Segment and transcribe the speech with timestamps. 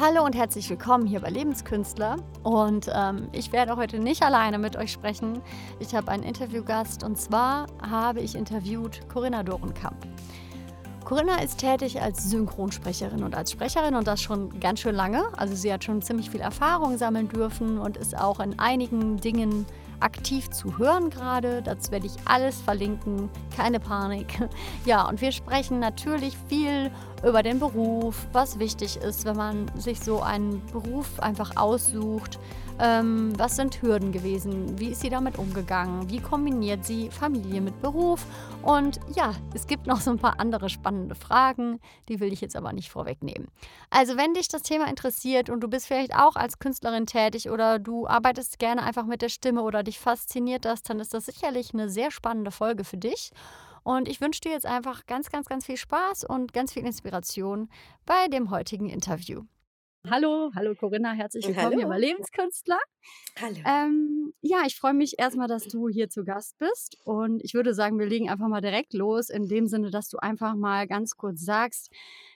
[0.00, 2.18] Hallo und herzlich willkommen hier bei Lebenskünstler.
[2.44, 5.42] Und ähm, ich werde heute nicht alleine mit euch sprechen.
[5.80, 10.06] Ich habe einen Interviewgast und zwar habe ich interviewt Corinna Dorenkamp.
[11.04, 15.24] Corinna ist tätig als Synchronsprecherin und als Sprecherin und das schon ganz schön lange.
[15.36, 19.66] Also sie hat schon ziemlich viel Erfahrung sammeln dürfen und ist auch in einigen Dingen
[20.00, 21.62] aktiv zu hören gerade.
[21.62, 23.28] Das werde ich alles verlinken.
[23.56, 24.26] Keine Panik.
[24.84, 26.90] Ja, und wir sprechen natürlich viel
[27.26, 32.38] über den Beruf, was wichtig ist, wenn man sich so einen Beruf einfach aussucht.
[32.80, 34.78] Ähm, was sind Hürden gewesen?
[34.78, 36.08] Wie ist sie damit umgegangen?
[36.10, 38.24] Wie kombiniert sie Familie mit Beruf?
[38.62, 42.54] Und ja, es gibt noch so ein paar andere spannende Fragen, die will ich jetzt
[42.54, 43.48] aber nicht vorwegnehmen.
[43.90, 47.80] Also, wenn dich das Thema interessiert und du bist vielleicht auch als Künstlerin tätig oder
[47.80, 51.74] du arbeitest gerne einfach mit der Stimme oder dich fasziniert das, dann ist das sicherlich
[51.74, 53.32] eine sehr spannende Folge für dich.
[53.88, 57.70] Und ich wünsche dir jetzt einfach ganz, ganz, ganz viel Spaß und ganz viel Inspiration
[58.04, 59.44] bei dem heutigen Interview.
[60.10, 61.78] Hallo, hallo Corinna, herzlich willkommen hallo.
[61.78, 62.78] hier bei Lebenskünstler.
[63.40, 63.56] Hallo.
[63.64, 67.72] Ähm, ja, ich freue mich erstmal, dass du hier zu Gast bist und ich würde
[67.72, 71.16] sagen, wir legen einfach mal direkt los, in dem Sinne, dass du einfach mal ganz
[71.16, 71.90] kurz sagst,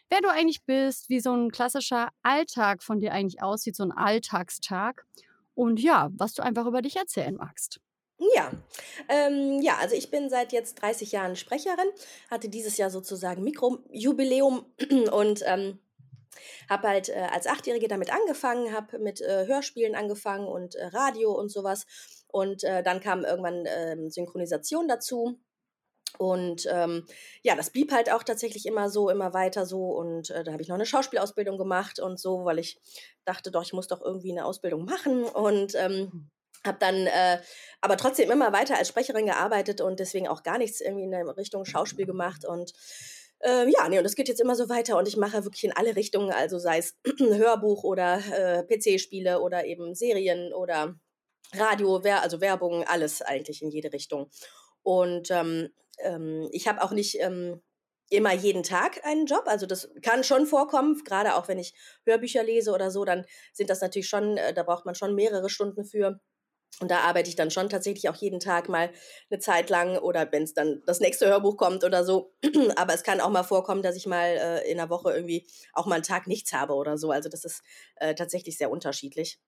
[0.09, 3.93] wer du eigentlich bist, wie so ein klassischer Alltag von dir eigentlich aussieht, so ein
[3.93, 5.05] Alltagstag
[5.53, 7.79] und ja, was du einfach über dich erzählen magst.
[8.35, 8.53] Ja,
[9.09, 11.89] ähm, ja, also ich bin seit jetzt 30 Jahren Sprecherin,
[12.31, 14.65] hatte dieses Jahr sozusagen Mikrojubiläum
[15.13, 15.79] und ähm,
[16.69, 21.33] habe halt äh, als Achtjährige damit angefangen, habe mit äh, Hörspielen angefangen und äh, Radio
[21.33, 21.87] und sowas.
[22.29, 25.39] Und äh, dann kam irgendwann ähm, Synchronisation dazu.
[26.19, 27.07] Und ähm,
[27.43, 29.91] ja, das blieb halt auch tatsächlich immer so, immer weiter so.
[29.91, 32.81] Und äh, da habe ich noch eine Schauspielausbildung gemacht und so, weil ich
[33.25, 35.25] dachte, doch, ich muss doch irgendwie eine Ausbildung machen.
[35.25, 36.31] Und ähm, hm.
[36.67, 37.41] Habe dann äh,
[37.81, 41.37] aber trotzdem immer weiter als Sprecherin gearbeitet und deswegen auch gar nichts irgendwie in der
[41.37, 42.45] Richtung Schauspiel gemacht.
[42.45, 42.73] Und
[43.43, 45.73] ähm, ja, nee, und das geht jetzt immer so weiter und ich mache wirklich in
[45.73, 50.95] alle Richtungen, also sei es Hörbuch oder äh, PC-Spiele oder eben Serien oder
[51.55, 54.31] Radio, Wer also Werbung, alles eigentlich in jede Richtung.
[54.83, 57.61] Und ähm, ähm, ich habe auch nicht ähm,
[58.11, 62.45] immer jeden Tag einen Job, also das kann schon vorkommen, gerade auch wenn ich Hörbücher
[62.45, 65.85] lese oder so, dann sind das natürlich schon, äh, da braucht man schon mehrere Stunden
[65.85, 66.21] für.
[66.81, 68.91] Und da arbeite ich dann schon tatsächlich auch jeden Tag mal
[69.31, 72.35] eine Zeit lang oder wenn es dann das nächste Hörbuch kommt oder so.
[72.77, 75.87] Aber es kann auch mal vorkommen, dass ich mal äh, in der Woche irgendwie auch
[75.87, 77.11] mal einen Tag nichts habe oder so.
[77.11, 77.63] Also das ist
[77.97, 79.39] äh, tatsächlich sehr unterschiedlich.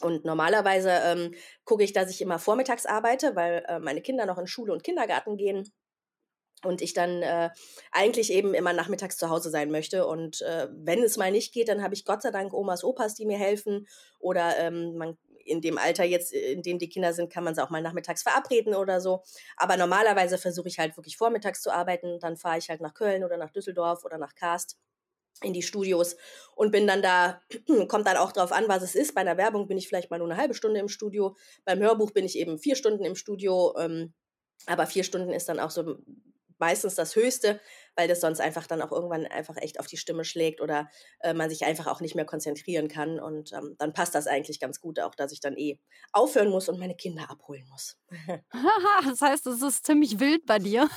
[0.00, 4.38] Und normalerweise ähm, gucke ich, dass ich immer vormittags arbeite, weil äh, meine Kinder noch
[4.38, 5.70] in Schule und Kindergarten gehen
[6.62, 7.50] und ich dann äh,
[7.90, 10.06] eigentlich eben immer nachmittags zu Hause sein möchte.
[10.06, 13.14] Und äh, wenn es mal nicht geht, dann habe ich Gott sei Dank Omas, Opas,
[13.14, 13.86] die mir helfen.
[14.18, 15.18] Oder ähm, man
[15.50, 17.82] in dem Alter jetzt, äh, in dem die Kinder sind, kann man sie auch mal
[17.82, 19.22] nachmittags verabreden oder so.
[19.56, 22.18] Aber normalerweise versuche ich halt wirklich vormittags zu arbeiten.
[22.20, 24.78] Dann fahre ich halt nach Köln oder nach Düsseldorf oder nach Karst
[25.42, 26.16] in die Studios
[26.54, 27.40] und bin dann da,
[27.88, 29.14] kommt dann auch drauf an, was es ist.
[29.14, 31.36] Bei einer Werbung bin ich vielleicht mal nur eine halbe Stunde im Studio.
[31.64, 33.74] Beim Hörbuch bin ich eben vier Stunden im Studio.
[33.78, 34.12] Ähm,
[34.66, 35.96] aber vier Stunden ist dann auch so
[36.60, 37.60] meistens das Höchste,
[37.96, 40.88] weil das sonst einfach dann auch irgendwann einfach echt auf die Stimme schlägt oder
[41.20, 43.18] äh, man sich einfach auch nicht mehr konzentrieren kann.
[43.18, 45.78] Und ähm, dann passt das eigentlich ganz gut auch, dass ich dann eh
[46.12, 47.98] aufhören muss und meine Kinder abholen muss.
[49.08, 50.88] das heißt, es ist ziemlich wild bei dir.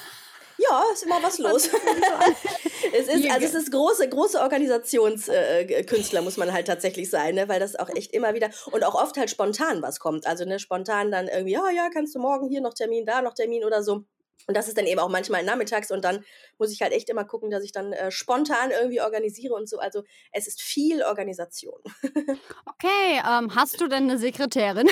[0.57, 1.67] Ja, ist immer was los.
[2.93, 7.49] es ist, also es ist große, große Organisationskünstler, äh, muss man halt tatsächlich sein, ne?
[7.49, 10.27] weil das auch echt immer wieder und auch oft halt spontan was kommt.
[10.27, 13.33] Also ne, spontan dann irgendwie, ja, ja, kannst du morgen hier noch Termin, da noch
[13.33, 14.05] Termin oder so.
[14.47, 16.23] Und das ist dann eben auch manchmal nachmittags und dann
[16.57, 19.79] muss ich halt echt immer gucken, dass ich dann äh, spontan irgendwie organisiere und so.
[19.79, 21.79] Also es ist viel Organisation.
[22.65, 24.89] Okay, ähm, hast du denn eine Sekretärin?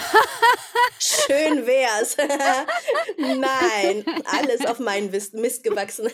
[1.00, 2.16] Schön wär's.
[3.18, 6.10] Nein, alles auf meinen Mist gewachsen.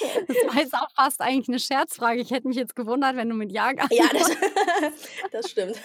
[0.00, 2.20] Das war jetzt auch fast eigentlich eine Scherzfrage.
[2.20, 4.30] Ich hätte mich jetzt gewundert, wenn du mit Ja Ja, das,
[5.32, 5.76] das stimmt.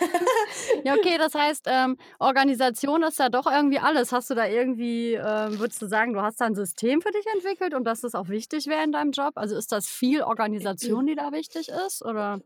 [0.84, 4.12] Ja, okay, das heißt, ähm, Organisation ist ja doch irgendwie alles.
[4.12, 7.26] Hast du da irgendwie, ähm, würdest du sagen, du hast da ein System für dich
[7.34, 9.32] entwickelt und dass das auch wichtig wäre in deinem Job?
[9.36, 12.04] Also ist das viel Organisation, die da wichtig ist?
[12.04, 12.40] Oder?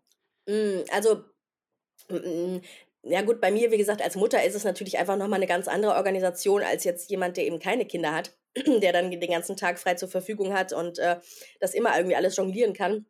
[0.48, 1.24] Mm, also,
[2.10, 2.58] mm,
[3.04, 5.68] ja gut, bei mir, wie gesagt, als Mutter ist es natürlich einfach nochmal eine ganz
[5.68, 8.36] andere Organisation als jetzt jemand, der eben keine Kinder hat,
[8.82, 11.20] der dann den ganzen Tag frei zur Verfügung hat und äh,
[11.60, 13.06] das immer irgendwie alles jonglieren kann.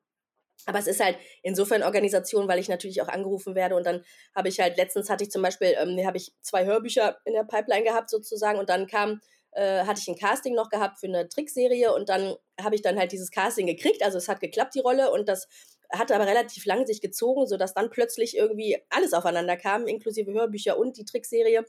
[0.66, 4.04] Aber es ist halt insofern Organisation, weil ich natürlich auch angerufen werde und dann
[4.36, 7.44] habe ich halt, letztens hatte ich zum Beispiel, ähm, habe ich zwei Hörbücher in der
[7.44, 11.30] Pipeline gehabt sozusagen und dann kam, äh, hatte ich ein Casting noch gehabt für eine
[11.30, 14.80] Trickserie und dann habe ich dann halt dieses Casting gekriegt, also es hat geklappt, die
[14.80, 15.48] Rolle und das
[15.92, 20.78] hatte aber relativ lange sich gezogen, sodass dann plötzlich irgendwie alles aufeinander kam, inklusive Hörbücher
[20.78, 21.66] und die Trickserie,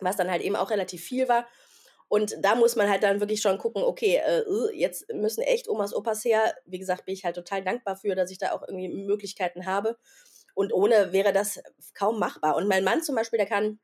[0.00, 1.46] was dann halt eben auch relativ viel war.
[2.08, 5.68] Und da muss man halt dann wirklich schon gucken, okay, äh, äh, jetzt müssen echt
[5.68, 6.54] Omas, Opas her.
[6.66, 9.96] Wie gesagt, bin ich halt total dankbar für, dass ich da auch irgendwie Möglichkeiten habe.
[10.54, 11.62] und ohne wäre das
[11.94, 12.56] kaum machbar.
[12.56, 13.80] Und mein Mann zum Beispiel, der kann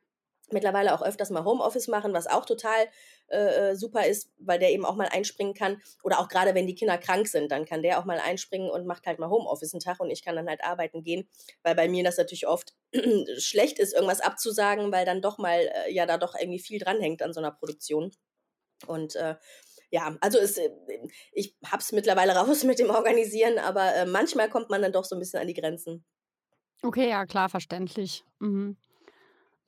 [0.52, 2.88] mittlerweile auch öfters mal Homeoffice machen, was auch total
[3.28, 5.82] äh, äh, super ist, weil der eben auch mal einspringen kann.
[6.02, 8.86] Oder auch gerade wenn die Kinder krank sind, dann kann der auch mal einspringen und
[8.86, 11.28] macht halt mal Homeoffice einen Tag und ich kann dann halt arbeiten gehen,
[11.62, 12.74] weil bei mir das natürlich oft
[13.38, 17.22] schlecht ist, irgendwas abzusagen, weil dann doch mal äh, ja da doch irgendwie viel dranhängt
[17.22, 18.12] an so einer Produktion.
[18.86, 19.36] Und äh,
[19.90, 20.70] ja, also es, äh,
[21.32, 25.16] ich hab's mittlerweile raus mit dem Organisieren, aber äh, manchmal kommt man dann doch so
[25.16, 26.04] ein bisschen an die Grenzen.
[26.82, 28.24] Okay, ja, klar, verständlich.
[28.38, 28.76] Mhm.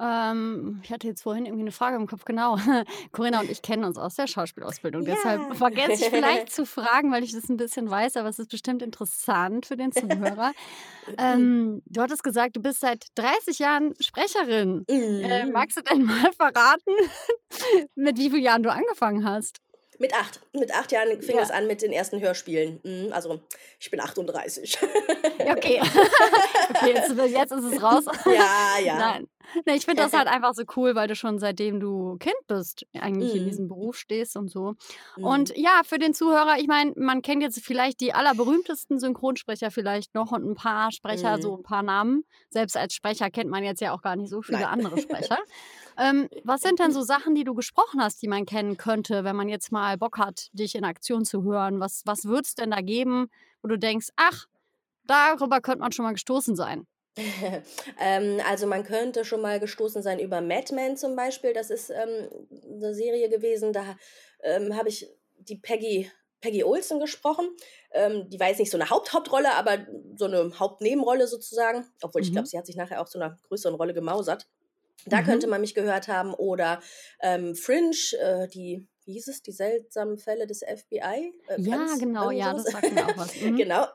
[0.00, 2.56] Ähm, ich hatte jetzt vorhin irgendwie eine Frage im Kopf, genau.
[3.12, 5.05] Corinna und ich kennen uns aus der Schauspielausbildung.
[5.05, 8.50] Deshalb vergesse ich vielleicht zu fragen, weil ich das ein bisschen weiß, aber es ist
[8.50, 10.52] bestimmt interessant für den Zuhörer.
[11.19, 14.85] Ähm, du hattest gesagt, du bist seit 30 Jahren Sprecherin.
[14.87, 15.52] Äh, mhm.
[15.52, 16.94] magst du denn mal verraten,
[17.97, 19.61] mit wie vielen Jahren du angefangen hast?
[20.00, 20.41] Mit acht.
[20.55, 21.43] Mit acht Jahren fing ja.
[21.43, 22.81] es an mit den ersten Hörspielen.
[22.82, 23.41] Mhm, also,
[23.79, 24.79] ich bin 38.
[25.38, 25.79] Ja, okay.
[26.70, 28.05] okay, jetzt, jetzt, ist es raus.
[28.25, 28.99] Ja, ja.
[28.99, 29.29] Nein.
[29.67, 32.87] Nee, ich finde das halt einfach so cool, weil du schon seitdem du Kind bist,
[32.99, 33.41] eigentlich mhm.
[33.41, 34.75] in diesem Beruf stehst und so.
[35.17, 35.25] Mhm.
[35.25, 40.14] Und ja, für den Zuhörer, ich meine, man kennt jetzt vielleicht die allerberühmtesten Synchronsprecher vielleicht
[40.14, 41.43] noch und ein paar Sprecher, mhm.
[41.43, 42.25] so ein paar Namen.
[42.49, 44.69] Selbst als Sprecher kennt man jetzt ja auch gar nicht so viele Nein.
[44.69, 45.38] andere Sprecher.
[46.00, 49.37] ähm, was sind denn so Sachen, die du gesprochen hast, die man kennen könnte, wenn
[49.37, 51.81] man jetzt mal Bock hat, dich in Aktion zu hören?
[51.81, 53.31] Was, was würde es denn da geben,
[53.62, 54.47] wo du denkst, ach,
[55.05, 56.87] darüber könnte man schon mal gestoßen sein?
[58.00, 61.52] ähm, also man könnte schon mal gestoßen sein über Mad Men zum Beispiel.
[61.52, 62.29] Das ist ähm,
[62.64, 63.73] eine Serie gewesen.
[63.73, 63.97] Da
[64.43, 65.08] ähm, habe ich
[65.38, 66.11] die Peggy
[66.41, 67.55] Peggy Olsen gesprochen.
[67.93, 69.87] Ähm, die war jetzt nicht so eine Haupthauptrolle, aber
[70.17, 71.87] so eine Hauptnebenrolle sozusagen.
[72.02, 72.26] Obwohl mhm.
[72.26, 74.47] ich glaube, sie hat sich nachher auch zu einer größeren Rolle gemausert.
[75.06, 75.25] Da mhm.
[75.25, 76.35] könnte man mich gehört haben.
[76.35, 76.81] Oder
[77.20, 81.32] ähm, Fringe, äh, die, wie hieß es, die seltsamen Fälle des FBI?
[81.49, 83.35] Äh, ja, genau, ja, das sagt mir auch was.
[83.41, 83.56] Mhm.
[83.56, 83.87] genau.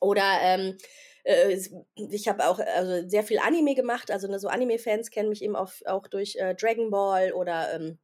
[0.00, 0.78] Oder ähm,
[1.24, 1.58] äh,
[1.96, 4.10] ich habe auch also sehr viel Anime gemacht.
[4.10, 7.98] Also ne, so Anime-Fans kennen mich eben auch, auch durch äh, Dragon Ball oder ähm,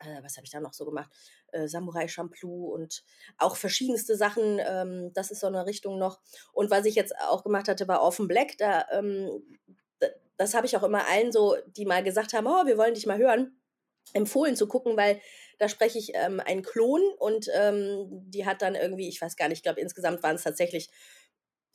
[0.00, 1.10] äh, was habe ich da noch so gemacht?
[1.52, 3.02] Äh, Samurai Champloo und
[3.38, 4.60] auch verschiedenste Sachen.
[4.64, 6.20] Ähm, das ist so eine Richtung noch.
[6.52, 8.56] Und was ich jetzt auch gemacht hatte, war Orphan Black.
[8.58, 9.42] Da, ähm,
[10.38, 13.06] das habe ich auch immer allen so, die mal gesagt haben, oh, wir wollen dich
[13.06, 13.60] mal hören,
[14.14, 15.20] empfohlen zu gucken, weil
[15.58, 19.48] da spreche ich ähm, einen Klon und ähm, die hat dann irgendwie, ich weiß gar
[19.48, 20.88] nicht, ich glaube insgesamt waren es tatsächlich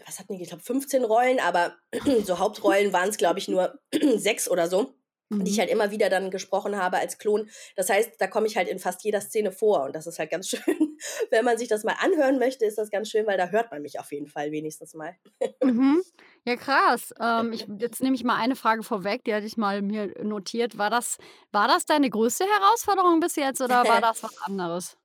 [0.05, 1.75] was hatten die, ich glaube 15 Rollen, aber
[2.25, 3.79] so Hauptrollen waren es, glaube ich, nur
[4.15, 4.95] sechs oder so,
[5.29, 5.43] mhm.
[5.43, 5.61] die ich mhm.
[5.61, 7.49] halt immer wieder dann gesprochen habe als Klon.
[7.75, 10.31] Das heißt, da komme ich halt in fast jeder Szene vor und das ist halt
[10.31, 10.92] ganz schön.
[11.29, 13.81] Wenn man sich das mal anhören möchte, ist das ganz schön, weil da hört man
[13.81, 15.15] mich auf jeden Fall wenigstens mal.
[15.63, 16.03] Mhm.
[16.45, 17.13] Ja, krass.
[17.21, 20.77] Ähm, ich, jetzt nehme ich mal eine Frage vorweg, die hatte ich mal mir notiert.
[20.77, 21.17] War das,
[21.51, 24.97] war das deine größte Herausforderung bis jetzt oder war das was anderes?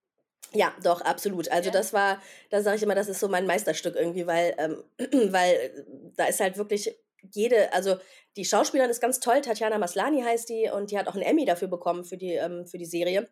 [0.53, 1.51] Ja, doch, absolut.
[1.51, 4.83] Also das war, da sage ich immer, das ist so mein Meisterstück irgendwie, weil, ähm,
[5.33, 5.85] weil
[6.17, 6.95] da ist halt wirklich
[7.33, 7.97] jede, also
[8.37, 11.45] die Schauspielerin ist ganz toll, Tatjana Maslani heißt die und die hat auch einen Emmy
[11.45, 13.29] dafür bekommen für die, ähm, für die Serie.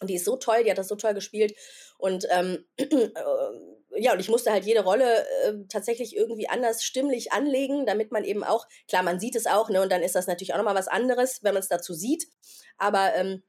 [0.00, 1.54] Und die ist so toll, die hat das so toll gespielt.
[1.98, 2.86] Und ähm, äh,
[3.98, 8.24] ja, und ich musste halt jede Rolle äh, tatsächlich irgendwie anders stimmlich anlegen, damit man
[8.24, 10.74] eben auch, klar, man sieht es auch, ne, und dann ist das natürlich auch nochmal
[10.74, 12.28] was anderes, wenn man es dazu sieht.
[12.76, 13.42] Aber ähm,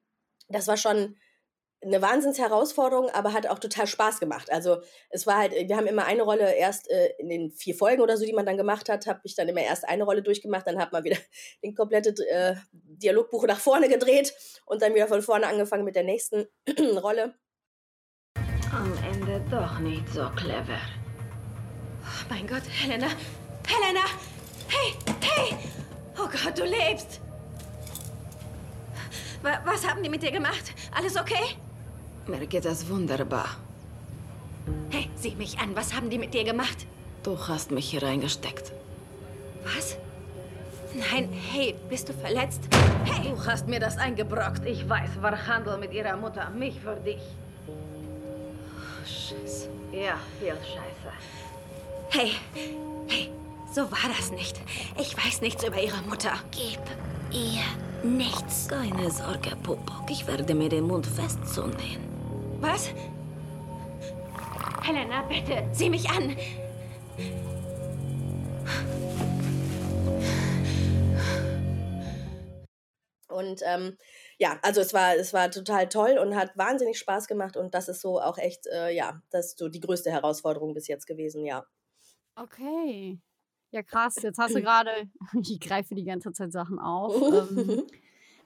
[0.48, 1.18] das war schon,
[1.84, 4.52] eine Wahnsinnsherausforderung, aber hat auch total Spaß gemacht.
[4.52, 8.02] Also es war halt, wir haben immer eine Rolle erst äh, in den vier Folgen
[8.02, 10.66] oder so, die man dann gemacht hat, habe ich dann immer erst eine Rolle durchgemacht,
[10.66, 11.18] dann hat man wieder
[11.64, 14.34] den komplette äh, Dialogbuch nach vorne gedreht
[14.66, 16.48] und dann wieder von vorne angefangen mit der nächsten
[16.98, 17.36] Rolle.
[18.72, 20.80] Am Ende doch nicht so clever.
[22.04, 23.08] Oh mein Gott, Helena!
[23.68, 24.06] Helena!
[24.68, 25.58] Hey, hey!
[26.18, 27.22] Oh Gott, du lebst!
[29.42, 30.74] Was haben die mit dir gemacht?
[30.92, 31.58] Alles okay?
[32.28, 33.48] Mir geht es wunderbar.
[34.90, 35.76] Hey, sieh mich an.
[35.76, 36.86] Was haben die mit dir gemacht?
[37.24, 38.74] Du hast mich hier reingesteckt.
[39.64, 39.98] Was?
[40.94, 42.62] Nein, hey, bist du verletzt?
[43.06, 43.30] Hey!
[43.30, 44.66] Du hast mir das eingebrockt.
[44.66, 46.50] Ich weiß, war Handel mit ihrer Mutter.
[46.50, 47.22] Mich für dich.
[47.68, 49.70] Oh, Scheiße.
[49.94, 51.14] Ja, viel Scheiße.
[52.10, 52.32] Hey,
[53.08, 53.30] hey,
[53.74, 54.60] so war das nicht.
[55.00, 56.32] Ich weiß nichts über ihre Mutter.
[56.52, 56.82] Gib
[57.32, 58.68] ihr nichts.
[58.68, 60.10] Keine Sorge, Pupok.
[60.10, 62.07] Ich werde mir den Mund festzunähen.
[62.60, 62.90] Was?
[64.84, 66.36] Helena, bitte, sieh mich an.
[73.30, 73.98] Und ähm,
[74.40, 77.88] ja, also es war, es war total toll und hat wahnsinnig Spaß gemacht und das
[77.88, 81.46] ist so auch echt, äh, ja, das ist so die größte Herausforderung bis jetzt gewesen,
[81.46, 81.66] ja.
[82.36, 83.20] Okay.
[83.72, 84.16] Ja, krass.
[84.22, 85.10] Jetzt hast du gerade,
[85.42, 87.14] ich greife die ganze Zeit Sachen auf.
[87.52, 87.86] Ähm,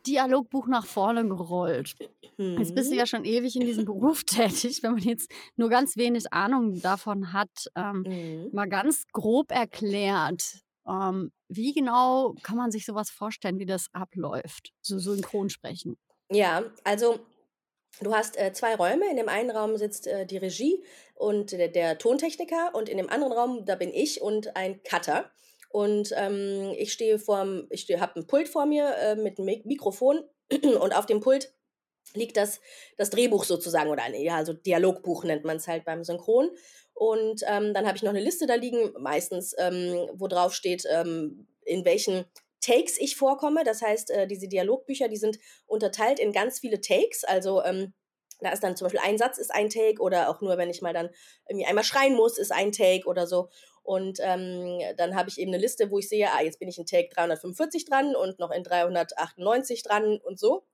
[0.07, 1.95] Dialogbuch nach vorne gerollt.
[2.37, 3.07] Jetzt bist du ja mhm.
[3.07, 4.81] schon ewig in diesem Beruf tätig.
[4.83, 8.49] Wenn man jetzt nur ganz wenig Ahnung davon hat, ähm, mhm.
[8.51, 14.73] mal ganz grob erklärt, Ähm, wie genau kann man sich sowas vorstellen, wie das abläuft,
[14.81, 15.95] so Synchronsprechen?
[16.31, 17.19] Ja, also
[18.01, 19.09] du hast äh, zwei Räume.
[19.09, 23.09] In dem einen Raum sitzt äh, die Regie und der, der Tontechniker und in dem
[23.09, 25.29] anderen Raum, da bin ich und ein Cutter.
[25.71, 29.65] Und ähm, ich stehe vorm, ich habe ein Pult vor mir äh, mit einem Mik
[29.65, 30.23] Mikrofon
[30.79, 31.53] und auf dem Pult
[32.13, 32.59] liegt das,
[32.97, 36.49] das Drehbuch sozusagen oder ein, ja, also Dialogbuch nennt man es halt beim Synchron.
[36.93, 40.83] Und ähm, dann habe ich noch eine Liste da liegen, meistens, ähm, wo drauf steht,
[40.91, 42.25] ähm, in welchen
[42.59, 43.63] Takes ich vorkomme.
[43.63, 47.23] Das heißt, äh, diese Dialogbücher, die sind unterteilt in ganz viele Takes.
[47.23, 47.93] Also ähm,
[48.39, 50.81] da ist dann zum Beispiel ein Satz ist ein Take oder auch nur, wenn ich
[50.81, 51.09] mal dann
[51.47, 53.49] irgendwie einmal schreien muss, ist ein Take oder so.
[53.83, 56.77] Und ähm, dann habe ich eben eine Liste, wo ich sehe, ah, jetzt bin ich
[56.77, 60.65] in Take 345 dran und noch in 398 dran und so.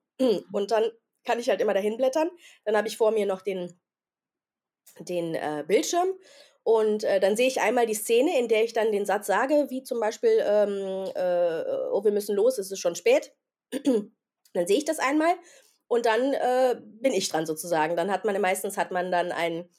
[0.51, 0.91] Und dann
[1.25, 2.29] kann ich halt immer dahin blättern.
[2.65, 3.79] Dann habe ich vor mir noch den,
[4.99, 6.13] den äh, Bildschirm
[6.67, 9.67] und äh, dann sehe ich einmal die Szene, in der ich dann den Satz sage,
[9.69, 13.33] wie zum Beispiel, ähm, äh, oh, wir müssen los, es ist schon spät.
[14.53, 15.33] dann sehe ich das einmal
[15.87, 17.95] und dann äh, bin ich dran sozusagen.
[17.95, 19.69] Dann hat man meistens hat man dann einen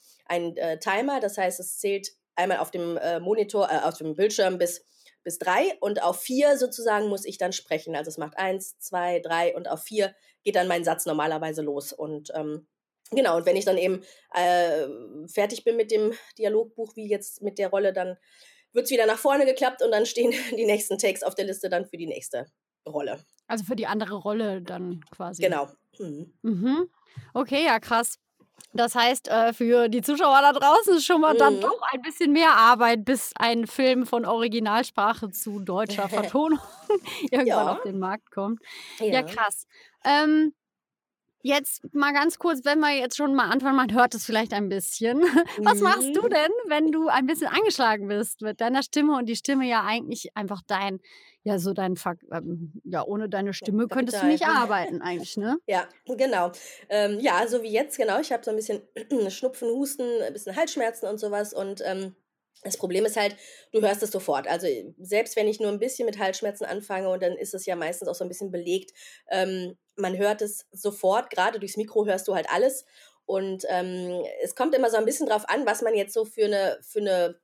[0.57, 4.57] äh, Timer, das heißt, es zählt einmal auf dem äh, Monitor, äh, auf dem Bildschirm
[4.57, 4.83] bis,
[5.23, 7.95] bis drei und auf vier sozusagen muss ich dann sprechen.
[7.95, 11.93] Also es macht eins, zwei, drei und auf vier geht dann mein Satz normalerweise los.
[11.93, 12.67] Und ähm,
[13.11, 14.03] genau, und wenn ich dann eben
[14.33, 14.87] äh,
[15.27, 18.17] fertig bin mit dem Dialogbuch, wie jetzt mit der Rolle, dann
[18.71, 21.69] wird es wieder nach vorne geklappt und dann stehen die nächsten Takes auf der Liste
[21.69, 22.45] dann für die nächste
[22.87, 23.19] Rolle.
[23.47, 25.41] Also für die andere Rolle dann quasi.
[25.41, 25.67] Genau.
[25.97, 26.33] Mhm.
[26.41, 26.89] Mhm.
[27.33, 28.17] Okay, ja, krass.
[28.73, 31.59] Das heißt, äh, für die Zuschauer da draußen ist schon mal dann Mhm.
[31.61, 36.59] doch ein bisschen mehr Arbeit, bis ein Film von Originalsprache zu deutscher Vertonung
[37.31, 37.71] irgendwann Ja.
[37.73, 38.61] auf den Markt kommt.
[39.09, 39.23] Ja, Ja.
[39.23, 39.65] krass.
[40.05, 40.53] Ähm,
[41.41, 44.69] jetzt mal ganz kurz, wenn wir jetzt schon mal anfangen, man hört es vielleicht ein
[44.69, 45.21] bisschen.
[45.59, 46.29] Was machst du Mhm.
[46.29, 50.35] denn, wenn du ein bisschen angeschlagen bist mit deiner Stimme und die Stimme ja eigentlich
[50.35, 50.99] einfach dein,
[51.43, 51.95] ja, so dein,
[52.31, 55.57] ähm, ja, ohne deine Stimme könntest du nicht arbeiten eigentlich, ne?
[55.67, 56.51] Ja, genau.
[56.89, 58.19] Ähm, ja, so wie jetzt, genau.
[58.19, 58.81] Ich habe so ein bisschen
[59.29, 61.53] Schnupfen, Husten, ein bisschen Halsschmerzen und sowas.
[61.53, 62.15] Und ähm,
[62.63, 63.35] das Problem ist halt,
[63.71, 64.47] du hörst es sofort.
[64.47, 64.67] Also
[64.99, 68.07] selbst wenn ich nur ein bisschen mit Halsschmerzen anfange und dann ist es ja meistens
[68.07, 68.91] auch so ein bisschen belegt,
[69.29, 71.29] ähm, man hört es sofort.
[71.29, 72.85] Gerade durchs Mikro hörst du halt alles.
[73.25, 76.45] Und ähm, es kommt immer so ein bisschen drauf an, was man jetzt so für
[76.45, 77.39] eine, für eine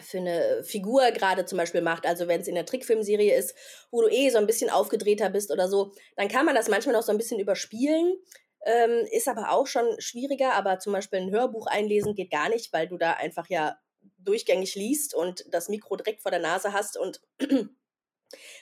[0.00, 2.06] für eine Figur gerade zum Beispiel macht.
[2.06, 3.54] Also wenn es in der Trickfilmserie ist,
[3.90, 6.94] wo du eh so ein bisschen aufgedrehter bist oder so, dann kann man das manchmal
[6.94, 8.16] noch so ein bisschen überspielen.
[8.64, 12.72] Ähm, ist aber auch schon schwieriger, aber zum Beispiel ein Hörbuch einlesen geht gar nicht,
[12.72, 13.78] weil du da einfach ja
[14.24, 17.20] durchgängig liest und das Mikro direkt vor der Nase hast und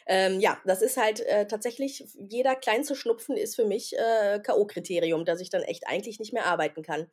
[0.06, 5.24] ähm, ja, das ist halt äh, tatsächlich, jeder kleinste Schnupfen ist für mich äh, K.O.-Kriterium,
[5.24, 7.10] dass ich dann echt eigentlich nicht mehr arbeiten kann.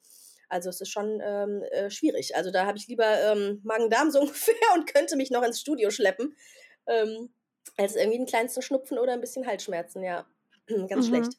[0.49, 2.35] Also es ist schon ähm, äh, schwierig.
[2.35, 5.89] Also da habe ich lieber ähm, Magen-Darm so ungefähr und könnte mich noch ins Studio
[5.89, 6.35] schleppen,
[6.87, 7.33] ähm,
[7.77, 10.27] als irgendwie einen kleinsten Schnupfen oder ein bisschen Halsschmerzen, ja.
[10.89, 11.07] Ganz Mhm.
[11.07, 11.37] schlecht.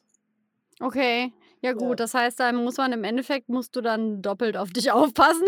[0.81, 1.73] Okay, ja Ja.
[1.73, 5.47] gut, das heißt, dann muss man im Endeffekt, musst du dann doppelt auf dich aufpassen.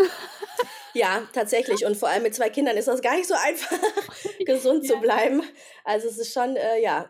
[0.94, 1.84] Ja, tatsächlich.
[1.84, 3.78] Und vor allem mit zwei Kindern ist das gar nicht so einfach,
[4.46, 5.42] gesund zu bleiben.
[5.84, 7.08] Also es ist schon, äh, ja.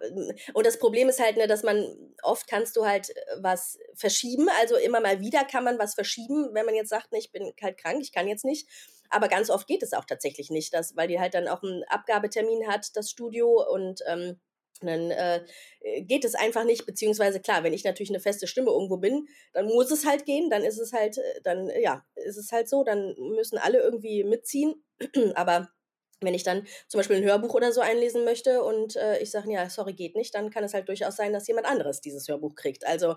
[0.53, 1.87] Und das Problem ist halt, ne, dass man,
[2.23, 4.49] oft kannst du halt äh, was verschieben.
[4.61, 7.53] Also immer mal wieder kann man was verschieben, wenn man jetzt sagt, ne, ich bin
[7.63, 8.69] halt krank, ich kann jetzt nicht.
[9.09, 11.83] Aber ganz oft geht es auch tatsächlich nicht, dass, weil die halt dann auch einen
[11.85, 14.41] Abgabetermin hat, das Studio und ähm,
[14.89, 15.45] dann äh,
[16.03, 19.67] geht es einfach nicht, beziehungsweise klar, wenn ich natürlich eine feste Stimme irgendwo bin, dann
[19.67, 22.69] muss es halt gehen, dann ist es halt, äh, dann, äh, ja, ist es halt
[22.69, 24.85] so, dann müssen alle irgendwie mitziehen.
[25.35, 25.69] Aber
[26.21, 29.53] wenn ich dann zum Beispiel ein Hörbuch oder so einlesen möchte und äh, ich sage,
[29.53, 32.55] ja, sorry, geht nicht, dann kann es halt durchaus sein, dass jemand anderes dieses Hörbuch
[32.55, 32.87] kriegt.
[32.87, 33.17] Also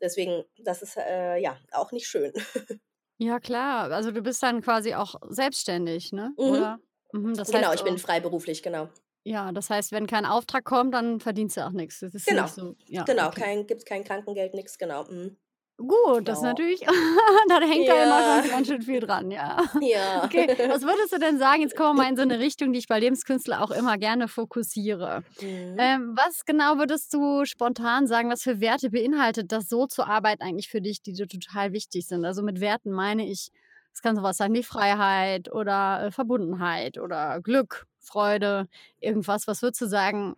[0.00, 2.32] deswegen, das ist äh, ja auch nicht schön.
[3.18, 3.92] Ja, klar.
[3.92, 6.32] Also du bist dann quasi auch selbstständig, ne?
[6.36, 6.44] Mhm.
[6.44, 6.80] Oder?
[7.12, 8.88] Mhm, genau, heißt, ich bin äh, freiberuflich, genau.
[9.24, 12.00] Ja, das heißt, wenn kein Auftrag kommt, dann verdienst du auch nichts.
[12.00, 12.42] Das ist Genau.
[12.42, 12.74] nicht so.
[12.88, 13.40] Ja, Genau, okay.
[13.40, 15.04] kein, gibt kein Krankengeld, nichts, genau.
[15.04, 15.36] Mhm.
[15.78, 16.48] Gut, das ist Ja.
[16.50, 16.80] natürlich,
[17.48, 18.42] da hängt ja immer Ja.
[18.42, 19.56] schon ganz schön viel dran, ja.
[19.82, 20.24] Ja.
[20.24, 21.62] Okay, was würdest du denn sagen?
[21.62, 24.28] Jetzt kommen wir mal in so eine Richtung, die ich bei Lebenskünstler auch immer gerne
[24.28, 25.24] fokussiere.
[25.40, 25.76] Mhm.
[25.78, 30.40] Ähm, was genau würdest du spontan sagen, was für Werte beinhaltet das so zur Arbeit
[30.40, 32.24] eigentlich für dich, die dir total wichtig sind?
[32.24, 33.50] Also mit Werten meine ich,
[33.94, 38.68] es kann sowas sein wie Freiheit oder äh, Verbundenheit oder Glück, Freude,
[39.00, 39.46] irgendwas.
[39.46, 40.36] Was würdest du sagen,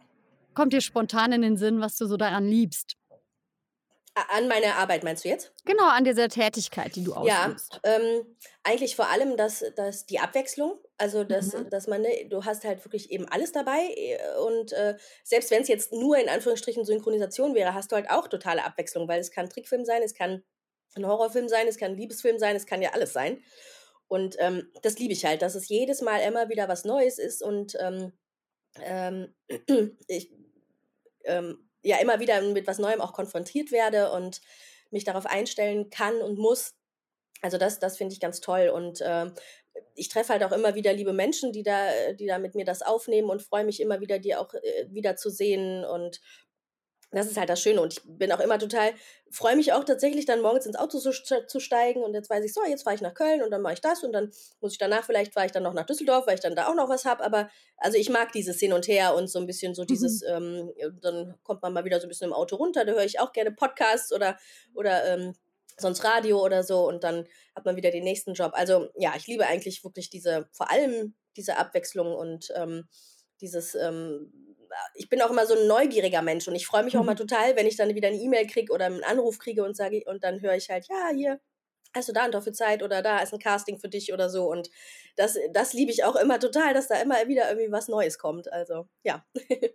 [0.55, 2.97] kommt dir spontan in den Sinn, was du so daran liebst?
[4.31, 5.53] An meine Arbeit meinst du jetzt?
[5.65, 7.81] Genau, an dieser Tätigkeit, die du Ja, ausübst.
[7.85, 10.79] ähm, eigentlich vor allem das, das die Abwechslung.
[10.99, 11.69] Also, dass, Mhm.
[11.71, 13.89] dass man, ne, du hast halt wirklich eben alles dabei.
[13.97, 18.11] äh, Und äh, selbst wenn es jetzt nur in Anführungsstrichen Synchronisation wäre, hast du halt
[18.11, 20.45] auch totale Abwechslung, weil es kann Trickfilm sein, es kann
[20.97, 23.43] ein Horrorfilm sein, es kann ein Liebesfilm sein, es kann ja alles sein.
[24.15, 27.43] Und ähm, das liebe ich halt, dass es jedes Mal immer wieder was Neues ist
[27.43, 28.13] und ähm,
[28.81, 29.35] ähm,
[30.07, 30.31] ich
[31.25, 34.41] ähm, ja immer wieder mit was Neuem auch konfrontiert werde und
[34.93, 36.77] mich darauf einstellen kann und muss.
[37.43, 38.71] Also das, das finde ich ganz toll.
[38.73, 39.33] Und äh,
[39.97, 42.83] ich treffe halt auch immer wieder liebe Menschen, die da, die da mit mir das
[42.83, 45.85] aufnehmen und freue mich immer wieder, die auch äh, wieder zu sehen.
[45.85, 46.21] Und
[47.15, 47.81] das ist halt das Schöne.
[47.81, 48.93] Und ich bin auch immer total,
[49.31, 52.53] freue mich auch tatsächlich dann morgens ins Auto zu, zu steigen und jetzt weiß ich
[52.53, 54.31] so, jetzt fahre ich nach Köln und dann mache ich das und dann
[54.61, 56.75] muss ich danach, vielleicht fahre ich dann noch nach Düsseldorf, weil ich dann da auch
[56.75, 57.25] noch was habe.
[57.25, 60.73] Aber also ich mag dieses Hin und Her und so ein bisschen so dieses, mhm.
[60.79, 63.21] ähm, dann kommt man mal wieder so ein bisschen im Auto runter, da höre ich
[63.21, 64.39] auch gerne Podcasts oder,
[64.75, 65.35] oder ähm,
[65.77, 68.53] sonst Radio oder so und dann hat man wieder den nächsten Job.
[68.55, 72.89] Also ja, ich liebe eigentlich wirklich diese, vor allem diese Abwechslung und ähm,
[73.41, 74.33] dieses, ähm,
[74.95, 77.19] ich bin auch immer so ein neugieriger Mensch und ich freue mich auch mal mhm.
[77.19, 80.25] total, wenn ich dann wieder eine E-Mail kriege oder einen Anruf kriege und sage und
[80.25, 81.41] dann höre ich halt, ja, hier,
[81.95, 84.51] hast du da und dafür Zeit oder da ist ein Casting für dich oder so.
[84.51, 84.69] Und
[85.17, 88.53] das, das liebe ich auch immer total, dass da immer wieder irgendwie was Neues kommt.
[88.53, 89.25] Also, ja.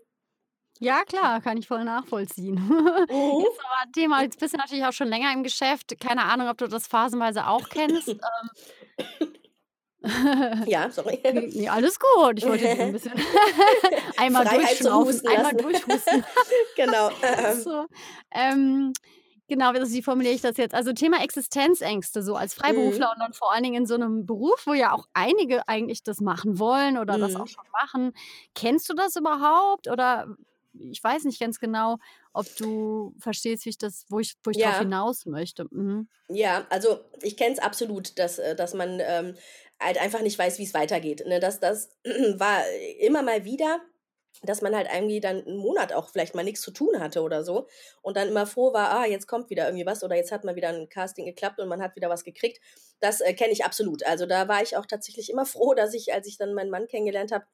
[0.81, 2.55] Ja, klar, kann ich voll nachvollziehen.
[3.09, 3.41] Mhm.
[3.41, 5.99] Jetzt aber Thema, jetzt bist du natürlich auch schon länger im Geschäft.
[5.99, 8.15] Keine Ahnung, ob du das phasenweise auch kennst.
[10.67, 11.19] Ja, sorry.
[11.53, 12.37] Nee, alles gut.
[12.39, 13.13] Ich wollte ein bisschen
[14.17, 16.23] einmal durchschnaufen, einmal durchhusten.
[16.75, 17.09] genau.
[17.23, 17.61] Ähm.
[17.61, 17.85] So,
[18.31, 18.93] ähm,
[19.47, 20.73] genau, wie formuliere ich das jetzt?
[20.75, 22.61] Also Thema Existenzängste, so als Mhm.
[22.61, 26.03] Freiberufler und dann vor allen Dingen in so einem Beruf, wo ja auch einige eigentlich
[26.03, 27.47] das machen wollen oder das auch Mhm.
[27.47, 28.13] schon machen.
[28.55, 29.87] Kennst du das überhaupt?
[29.87, 30.27] Oder
[30.79, 31.97] ich weiß nicht ganz genau,
[32.33, 34.79] ob du verstehst, wie ich das, wo ich, wo ich Ja.
[34.79, 35.65] hinaus möchte.
[35.71, 36.07] Mhm.
[36.31, 39.35] Ja, also ich kenne es absolut, dass, äh, dass man ähm,
[39.81, 41.25] halt einfach nicht weiß, wie es weitergeht.
[41.25, 41.39] Ne?
[41.39, 41.89] Das, das
[42.35, 42.61] war
[42.99, 43.81] immer mal wieder,
[44.43, 47.43] dass man halt irgendwie dann einen Monat auch vielleicht mal nichts zu tun hatte oder
[47.43, 47.67] so
[48.01, 50.55] und dann immer froh war, ah, jetzt kommt wieder irgendwie was oder jetzt hat mal
[50.55, 52.59] wieder ein Casting geklappt und man hat wieder was gekriegt.
[52.99, 54.05] Das äh, kenne ich absolut.
[54.05, 56.87] Also da war ich auch tatsächlich immer froh, dass ich, als ich dann meinen Mann
[56.87, 57.45] kennengelernt habe,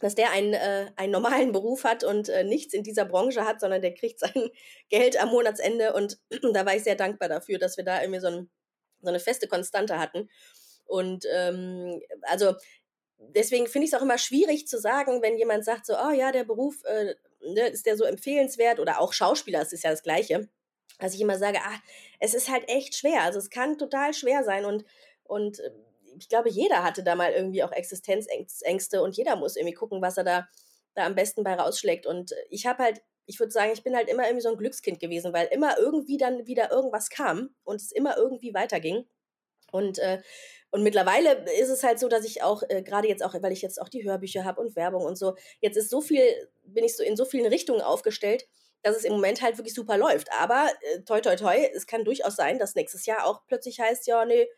[0.00, 3.60] dass der einen, äh, einen normalen Beruf hat und äh, nichts in dieser Branche hat,
[3.60, 4.32] sondern der kriegt sein
[4.88, 5.94] Geld am Monatsende.
[5.94, 6.18] Und
[6.52, 8.50] da war ich sehr dankbar dafür, dass wir da irgendwie so, ein,
[9.00, 10.28] so eine feste Konstante hatten.
[10.84, 12.54] Und ähm, also
[13.18, 16.32] deswegen finde ich es auch immer schwierig zu sagen, wenn jemand sagt so, oh ja,
[16.32, 20.02] der Beruf, äh, ne, ist der so empfehlenswert oder auch Schauspieler, das ist ja das
[20.02, 20.48] Gleiche.
[20.98, 21.80] Dass ich immer sage, ah,
[22.20, 23.22] es ist halt echt schwer.
[23.22, 24.84] Also es kann total schwer sein und,
[25.24, 25.70] und äh,
[26.18, 30.16] ich glaube, jeder hatte da mal irgendwie auch Existenzängste und jeder muss irgendwie gucken, was
[30.16, 30.48] er da,
[30.94, 32.06] da am besten bei rausschlägt.
[32.06, 35.00] Und ich habe halt, ich würde sagen, ich bin halt immer irgendwie so ein Glückskind
[35.00, 39.06] gewesen, weil immer irgendwie dann wieder irgendwas kam und es immer irgendwie weiterging.
[39.72, 40.22] Und, äh,
[40.70, 43.62] und mittlerweile ist es halt so, dass ich auch, äh, gerade jetzt auch, weil ich
[43.62, 46.22] jetzt auch die Hörbücher habe und Werbung und so, jetzt ist so viel,
[46.64, 48.46] bin ich so in so vielen Richtungen aufgestellt,
[48.82, 50.28] dass es im Moment halt wirklich super läuft.
[50.38, 54.06] Aber äh, toi toi toi, es kann durchaus sein, dass nächstes Jahr auch plötzlich heißt,
[54.06, 54.48] ja, nee,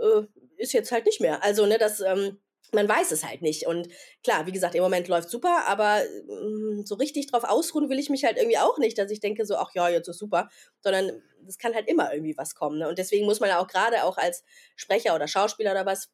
[0.00, 0.22] äh,
[0.56, 1.42] ist jetzt halt nicht mehr.
[1.42, 2.38] Also, ne, das, ähm,
[2.72, 3.66] man weiß es halt nicht.
[3.66, 3.88] Und
[4.22, 8.10] klar, wie gesagt, im Moment läuft super, aber ähm, so richtig drauf ausruhen will ich
[8.10, 10.48] mich halt irgendwie auch nicht, dass ich denke so, ach ja, jetzt ist super,
[10.80, 12.78] sondern es kann halt immer irgendwie was kommen.
[12.78, 12.88] Ne?
[12.88, 14.44] Und deswegen muss man auch gerade auch als
[14.76, 16.10] Sprecher oder Schauspieler oder was,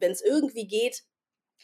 [0.00, 1.02] wenn es irgendwie geht,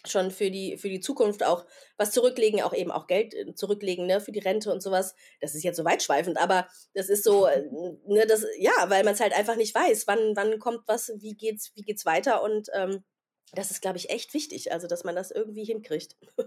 [0.07, 4.07] schon für die, für die Zukunft auch was zurücklegen, auch eben auch Geld äh, zurücklegen,
[4.07, 5.15] ne, für die Rente und sowas.
[5.41, 7.63] Das ist jetzt so weitschweifend, aber das ist so, äh,
[8.07, 11.35] ne, das, ja, weil man es halt einfach nicht weiß, wann, wann kommt was, wie
[11.35, 13.05] geht's, wie geht's weiter und ähm,
[13.53, 16.17] das ist, glaube ich, echt wichtig, also dass man das irgendwie hinkriegt.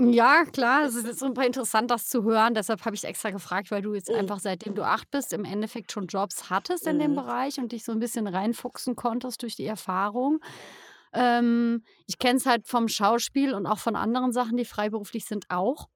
[0.00, 2.54] Ja, klar, es ist super interessant, das zu hören.
[2.54, 4.14] Deshalb habe ich extra gefragt, weil du jetzt Mhm.
[4.14, 7.14] einfach seitdem du acht bist, im Endeffekt schon Jobs hattest in dem Mhm.
[7.14, 10.40] Bereich und dich so ein bisschen reinfuchsen konntest durch die Erfahrung.
[11.14, 15.46] Ähm, ich kenne es halt vom Schauspiel und auch von anderen Sachen, die freiberuflich sind,
[15.50, 15.88] auch.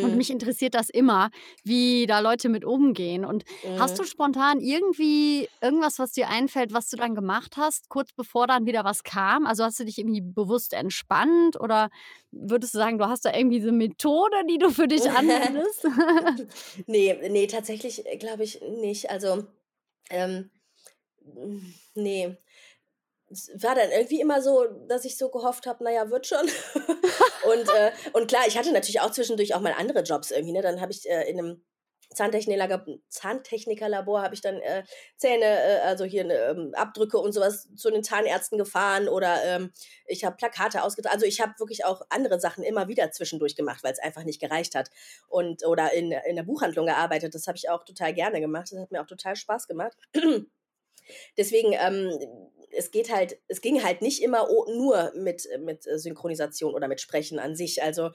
[0.00, 0.16] Und Mhm.
[0.16, 1.30] mich interessiert das immer,
[1.62, 3.24] wie da Leute mit umgehen.
[3.24, 3.44] Und
[3.76, 4.06] hast du Mhm.
[4.06, 8.84] spontan irgendwie irgendwas, was dir einfällt, was du dann gemacht hast, kurz bevor dann wieder
[8.84, 9.46] was kam?
[9.46, 11.88] Also hast du dich irgendwie bewusst entspannt oder
[12.32, 15.84] würdest du sagen, du hast da irgendwie so 'ne Methode, die du für dich anwendest?
[16.86, 19.10] Ne, ne, tatsächlich, äh, glaube ich nicht.
[19.10, 19.46] Also,
[20.10, 20.50] ähm,
[21.24, 22.38] hm, ne.
[22.50, 22.51] Es
[23.62, 26.46] war dann irgendwie immer so, dass ich so gehofft habe, na ja, wird schon.
[27.44, 30.62] Und, äh und klar, ich hatte natürlich auch zwischendurch auch mal andere Jobs irgendwie, ne?
[30.62, 31.64] Dann habe ich, äh, in 'nem
[32.14, 34.84] Zahntechnilager Zahntechnikerlabor habe ich dann, äh,
[35.16, 39.72] Zähne, äh, also hier, ne, ähm, Abdrücke und sowas zu den Zahnärzten gefahren oder, ähm,
[40.06, 41.14] ich habe Plakate ausgetragen.
[41.14, 44.40] Also, ich habe wirklich auch andere Sachen immer wieder zwischendurch gemacht, weil es einfach nicht
[44.40, 44.90] gereicht hat.
[45.28, 47.34] Und oder in in der Buchhandlung gearbeitet.
[47.34, 48.68] Das habe ich auch total gerne gemacht.
[48.72, 49.96] Das hat mir auch total Spaß gemacht.
[51.38, 52.10] Deswegen, ähm,
[52.72, 57.38] es geht halt es ging halt nicht immer nur mit mit Synchronisation oder mit Sprechen
[57.38, 57.82] an sich.
[57.82, 58.10] Also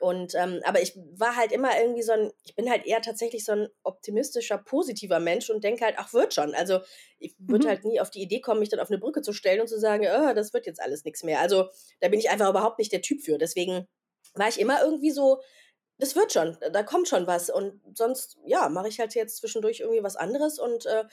[0.00, 3.44] und, ähm aber ich war halt immer irgendwie so 'n ich bin halt eher tatsächlich
[3.44, 6.80] so 'n optimistischer, positiver Mensch und denke halt: „Ach, wird schon.“ Also,
[7.18, 7.70] ich würde Mhm.
[7.70, 9.78] halt nie auf die Idee kommen, mich dann auf 'ne Brücke zu stellen und zu
[9.78, 11.68] sagen: „Ah, das wird jetzt alles nix mehr.“ Also,
[12.00, 13.36] da bin ich einfach überhaupt nicht der Typ für.
[13.38, 13.88] Deswegen
[14.34, 15.42] war ich immer irgendwie so,
[15.98, 17.50] das wird schon, da kommt schon was.
[17.50, 21.04] Und sonst, ja, mache ich halt jetzt zwischendurch irgendwie was anderes und, äh,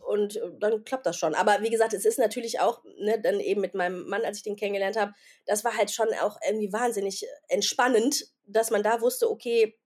[0.00, 1.34] und äh, dann klappt das schon.
[1.34, 4.42] Aber wie gesagt, es ist natürlich auch, ne, dann eben mit meinem Mann, als ich
[4.42, 5.12] den kennengelernt habe,
[5.46, 9.78] das war halt schon auch irgendwie wahnsinnig entspannend, dass man da wusste, okay,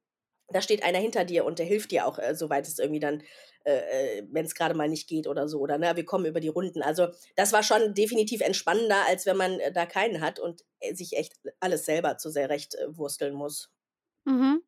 [0.49, 3.23] da steht einer hinter dir und der hilft dir auch, äh, soweit es irgendwie dann,
[3.65, 5.61] äh, äh wenn es gerade mal nicht geht oder so.
[5.61, 6.83] Oder ne, wir kommen über die Runden.
[6.83, 10.95] Also das war schon definitiv entspannender, als wenn man äh, da keinen hat und äh,
[10.95, 13.71] sich echt alles selber zu sehr recht äh, wursteln muss.
[14.25, 14.63] Mhm.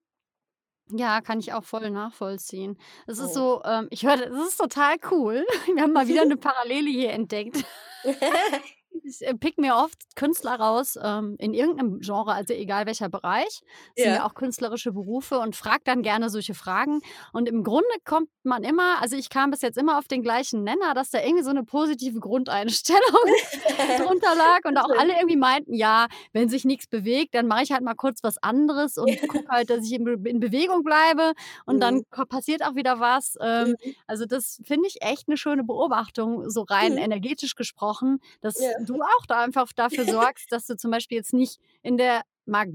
[0.90, 2.76] Ja, kann ich auch voll nachvollziehen.
[3.06, 3.62] Es ist Oh.
[3.62, 5.44] so, ähm, ich höre, es ist total cool.
[5.74, 7.64] Wir haben mal wieder eine Parallele hier entdeckt.
[9.02, 13.62] Ich äh, pick mir oft Künstler raus ähm, in irgendeinem Genre, also egal welcher Bereich.
[13.96, 14.26] Sind ja Ja.
[14.26, 17.00] auch künstlerische Berufe und fragt dann gerne solche Fragen.
[17.32, 20.62] Und im Grunde kommt man immer, also ich kam bis jetzt immer auf den gleichen
[20.62, 23.02] Nenner, dass da irgendwie so eine positive Grundeinstellung
[23.98, 27.72] drunter lag und auch alle irgendwie meinten, ja, wenn sich nichts bewegt, dann mache ich
[27.72, 31.32] halt mal kurz was anderes und gucke halt, dass ich in, Be in Bewegung bleibe
[31.66, 32.04] und dann Mhm.
[32.10, 33.36] ko- passiert auch wieder was.
[33.40, 33.94] Ähm, Mhm.
[34.06, 36.98] also das finde ich echt eine schöne Beobachtung, so rein Mhm.
[36.98, 38.70] energetisch gesprochen, dass Ja.
[38.84, 42.68] Du auch da einfach dafür sorgst, dass du zum Beispiel jetzt nicht in der Mag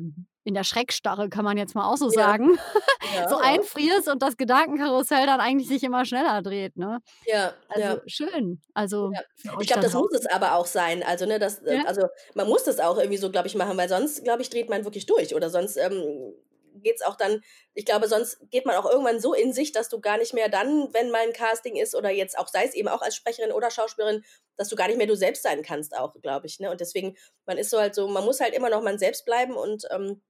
[0.46, 2.58] in der Schreckstarre, kann man jetzt mal auch so sagen,
[3.16, 6.76] Ja, so einfrierst und das Gedankenkarussell dann eigentlich sich immer schneller dreht.
[6.78, 7.00] Ne?
[7.26, 8.02] Ja, Also ja.
[8.08, 8.62] schön.
[8.74, 9.12] Also
[9.60, 11.04] Ich glaube, da das muss es aber auch sein.
[11.04, 14.24] Also, ne, das, also man muss das auch irgendwie so, glaube ich, machen, weil sonst,
[14.24, 15.36] glaube ich, dreht man wirklich durch.
[15.36, 16.34] Oder sonst ähm,
[16.82, 17.42] geht es auch dann,
[17.74, 20.50] ich glaube, sonst geht man auch irgendwann so in sich, dass du gar nicht mehr
[20.50, 23.52] dann, wenn mal ein Casting ist oder jetzt auch, sei es eben auch als Sprecherin
[23.52, 24.24] oder Schauspielerin,
[24.58, 26.60] dass du gar nicht mehr du selbst sein kannst, auch, glaube ich.
[26.60, 26.70] Ne?
[26.72, 29.56] Und deswegen, man ist so halt so, man muss halt immer noch man selbst bleiben
[29.56, 30.22] und ähm,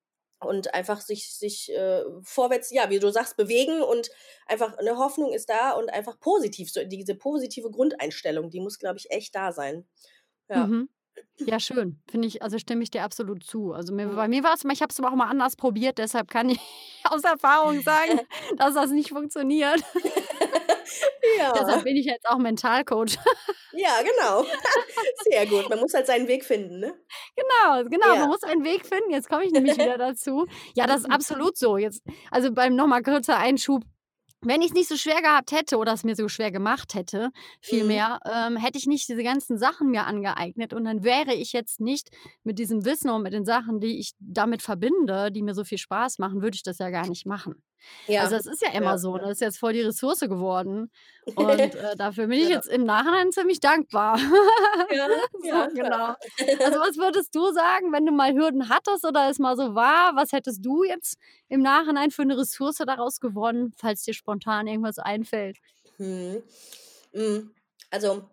[0.42, 4.10] und einfach sich, sich äh, vorwärts, ja, wie du sagst, bewegen und
[4.46, 8.98] einfach eine Hoffnung ist da und einfach positiv, so diese positive Grundeinstellung, die muss, glaube
[8.98, 9.88] ich, echt da sein.
[10.48, 10.68] Ja.
[10.68, 10.90] Mhm.
[11.38, 12.02] Ja, schön.
[12.10, 13.72] Finde ich, also stimme ich dir absolut zu.
[13.74, 16.30] Also mir, bei mir war es, ich habe es aber auch mal anders probiert, deshalb
[16.30, 16.60] kann ich
[17.06, 18.20] aus Erfahrung sagen,
[18.58, 19.82] dass das nicht funktioniert.
[21.38, 23.16] Ja, deshalb bin ich jetzt auch Mentalcoach.
[23.74, 24.44] ja, genau.
[25.30, 25.70] Sehr gut.
[25.70, 26.96] Man muss halt seinen Weg finden, ne?
[27.36, 28.14] Genau, genau.
[28.14, 28.20] Ja.
[28.22, 29.12] Man muss einen Weg finden.
[29.12, 30.48] Jetzt komme ich nämlich wieder dazu.
[30.74, 31.78] Ja, das ist absolut so.
[31.78, 32.02] Jetzt,
[32.32, 33.84] also beim nochmal kurzer Einschub.
[34.42, 37.26] Wenn ich es nicht so schwer gehabt hätte oder es mir so schwer gemacht hätte,
[37.26, 37.32] Mhm.
[37.62, 41.82] vielmehr, ähm, hätte ich nicht diese ganzen Sachen mir angeeignet und dann wäre ich jetzt
[41.82, 42.10] nicht
[42.44, 45.78] mit diesem Wissen und mit den Sachen, die ich damit verbinde, die mir so viel
[45.78, 47.62] Spaß machen, würde ich das ja gar nicht machen.
[48.08, 48.22] Ja.
[48.24, 49.22] Also es ist ja immer Ja, so, ja.
[49.24, 50.92] das ist jetzt voll die Ressource geworden
[51.36, 52.56] und äh, dafür bin ich Ja.
[52.56, 54.18] jetzt im Nachhinein ziemlich dankbar.
[54.92, 56.16] ja, So, genau.
[56.64, 60.16] Also was würdest du sagen, wenn du mal Hürden hattest oder es mal so war?
[60.16, 64.98] Was hättest du jetzt im Nachhinein für eine Ressource daraus gewonnen, falls dir spontan irgendwas
[65.00, 65.58] einfällt?
[65.98, 66.42] Hm.
[67.92, 68.24] Also,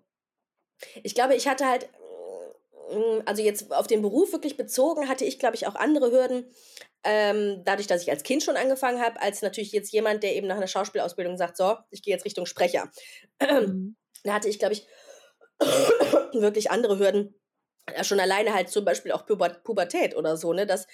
[1.03, 1.89] ich glaube, ich hatte halt,
[2.91, 6.45] mm, also jetzt auf den Beruf wirklich bezogen, hatte ich, glaube ich, auch andere Hürden,
[7.07, 10.49] ähm, dadurch, dass ich als Kind schon angefangen habe, als natürlich jetzt jemand, der eben
[10.49, 12.91] nach einer Schauspielausbildung sagt, so, ich gehe jetzt Richtung Sprecher.
[13.41, 13.97] Mhm.
[14.25, 14.87] Da hatte ich, glaube ich,
[16.33, 17.35] wirklich andere Hürden.
[17.95, 20.67] Ja, schon alleine halt zum Beispiel auch Puber Pubertät oder so, ne?
[20.67, 20.89] Das,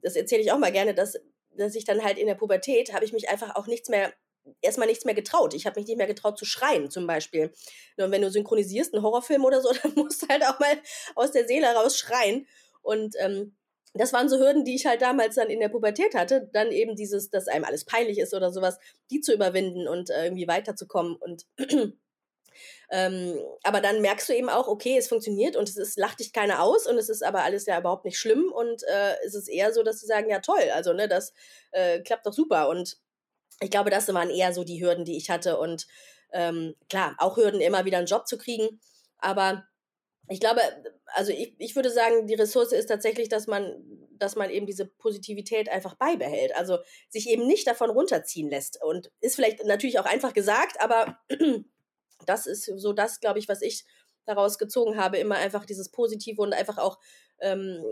[0.00, 1.18] das erzähle ich auch mal gerne, dass,
[1.50, 4.14] dass ich dann halt in der Pubertät habe ich mich einfach auch nichts mehr,
[4.62, 5.52] erstmal nichts mehr getraut.
[5.52, 7.52] Ich habe mich nicht mehr getraut zu schreien, zum Beispiel.
[7.98, 10.78] Und wenn du synchronisierst, einen Horrorfilm oder so, dann musst du halt auch mal
[11.14, 12.46] aus der Seele raus schreien.
[12.80, 13.57] Und ähm,
[13.94, 16.48] das waren so Hürden, die ich halt damals dann in der Pubertät hatte.
[16.52, 18.78] Dann eben dieses, dass einem alles peinlich ist oder sowas,
[19.10, 21.16] die zu überwinden und äh, irgendwie weiterzukommen.
[21.16, 21.46] Und
[22.90, 26.32] ähm, aber dann merkst du eben auch, okay, es funktioniert und es ist, lacht dich
[26.32, 29.48] keiner aus und es ist aber alles ja überhaupt nicht schlimm und äh, es ist
[29.48, 31.32] eher so, dass sie sagen, ja toll, also ne, das
[31.72, 32.98] äh, klappt doch super und
[33.60, 35.86] ich glaube, das waren eher so die Hürden, die ich hatte und
[36.32, 38.80] ähm, klar, auch Hürden, immer wieder einen Job zu kriegen,
[39.18, 39.64] aber
[40.28, 40.60] ich glaube,
[41.06, 43.82] also ich, ich würde sagen, die Ressource ist tatsächlich, dass man,
[44.18, 48.82] dass man eben diese Positivität einfach beibehält, also sich eben nicht davon runterziehen lässt.
[48.82, 51.18] Und ist vielleicht natürlich auch einfach gesagt, aber
[52.26, 53.84] das ist so das, glaube ich, was ich
[54.26, 56.98] daraus gezogen habe, immer einfach dieses Positive und einfach auch
[57.40, 57.82] ähm,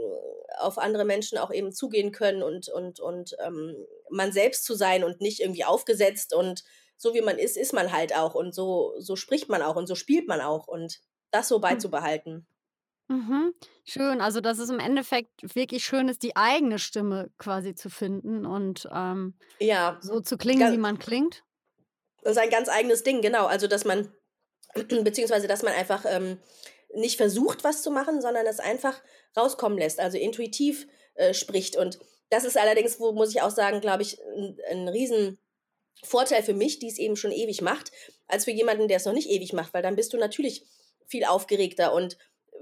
[0.59, 3.75] auf andere Menschen auch eben zugehen können und, und, und ähm,
[4.11, 6.35] man selbst zu sein und nicht irgendwie aufgesetzt.
[6.35, 6.65] Und
[6.99, 8.35] so wie man ist, ist man halt auch.
[8.35, 10.67] Und so, so spricht man auch und so spielt man auch.
[10.69, 12.47] Und das so beizubehalten.
[13.09, 13.55] Mhm.
[13.85, 18.45] Schön, also dass es im Endeffekt wirklich schön ist, die eigene Stimme quasi zu finden
[18.47, 21.45] und ähm, Ja, so zu klingen, Ganz- wie man klingt.
[22.23, 23.47] das ist ein ganz eigenes Ding, genau.
[23.47, 24.13] Also, dass man,
[25.05, 26.39] beziehungsweise, dass man einfach ähm,
[26.95, 29.01] nicht versucht, was zu machen, sondern es einfach
[29.37, 31.77] rauskommen lässt, also intuitiv äh, spricht.
[31.77, 35.39] Und das ist allerdings, wo muss ich auch sagen, glaube ich, ein, ein riesen
[36.03, 37.93] Vorteil für mich, die es eben schon ewig macht,
[38.27, 40.65] als für jemanden, der es noch nicht ewig macht, weil dann bist du natürlich
[41.07, 42.17] viel aufgeregter und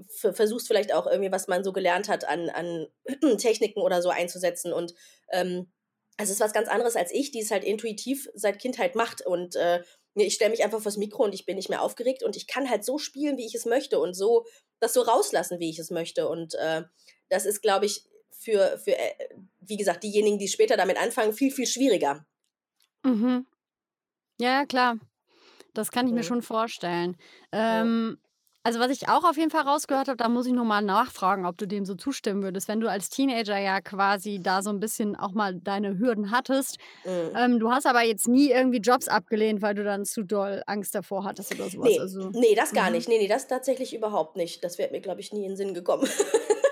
[0.07, 2.87] versuchst vielleicht auch irgendwie, was man so gelernt hat, an, an
[3.37, 4.73] Techniken oder so einzusetzen.
[4.73, 4.93] Und
[5.31, 5.71] ähm,
[6.17, 9.25] es ist was ganz anderes als ich, die es halt intuitiv seit Kindheit macht.
[9.25, 9.83] Und äh,
[10.15, 12.69] ich stelle mich einfach vors Mikro und ich bin nicht mehr aufgeregt und ich kann
[12.69, 14.45] halt so spielen, wie ich es möchte und so
[14.79, 16.27] das so rauslassen, wie ich es möchte.
[16.27, 16.83] Und äh,
[17.29, 19.13] das ist, glaube ich, für, für, äh,
[19.61, 22.25] wie gesagt, diejenigen, die später damit anfangen, viel, viel schwieriger.
[23.03, 23.45] Mhm.
[24.39, 24.97] Ja, klar.
[25.73, 26.25] Das kann ich mir mhm.
[26.25, 27.17] schon vorstellen.
[27.51, 28.17] Ähm,
[28.65, 31.55] also was ich auch auf jeden Fall rausgehört habe, da muss ich nochmal nachfragen, ob
[31.55, 35.15] du dem so zustimmen würdest, wenn du als Teenager ja quasi da so ein bisschen
[35.15, 36.79] auch mal deine Hürden hattest.
[37.03, 37.37] Mhm.
[37.37, 40.95] Ähm, du hast aber jetzt nie irgendwie Jobs abgelehnt, weil du dann zu doll Angst
[40.95, 41.87] davor hattest oder sowas.
[41.87, 42.95] Nee, also, nee das gar mhm.
[42.95, 43.07] nicht.
[43.07, 44.63] Nee, nee, das tatsächlich überhaupt nicht.
[44.63, 46.09] Das wäre mir, glaube ich, nie in den Sinn gekommen.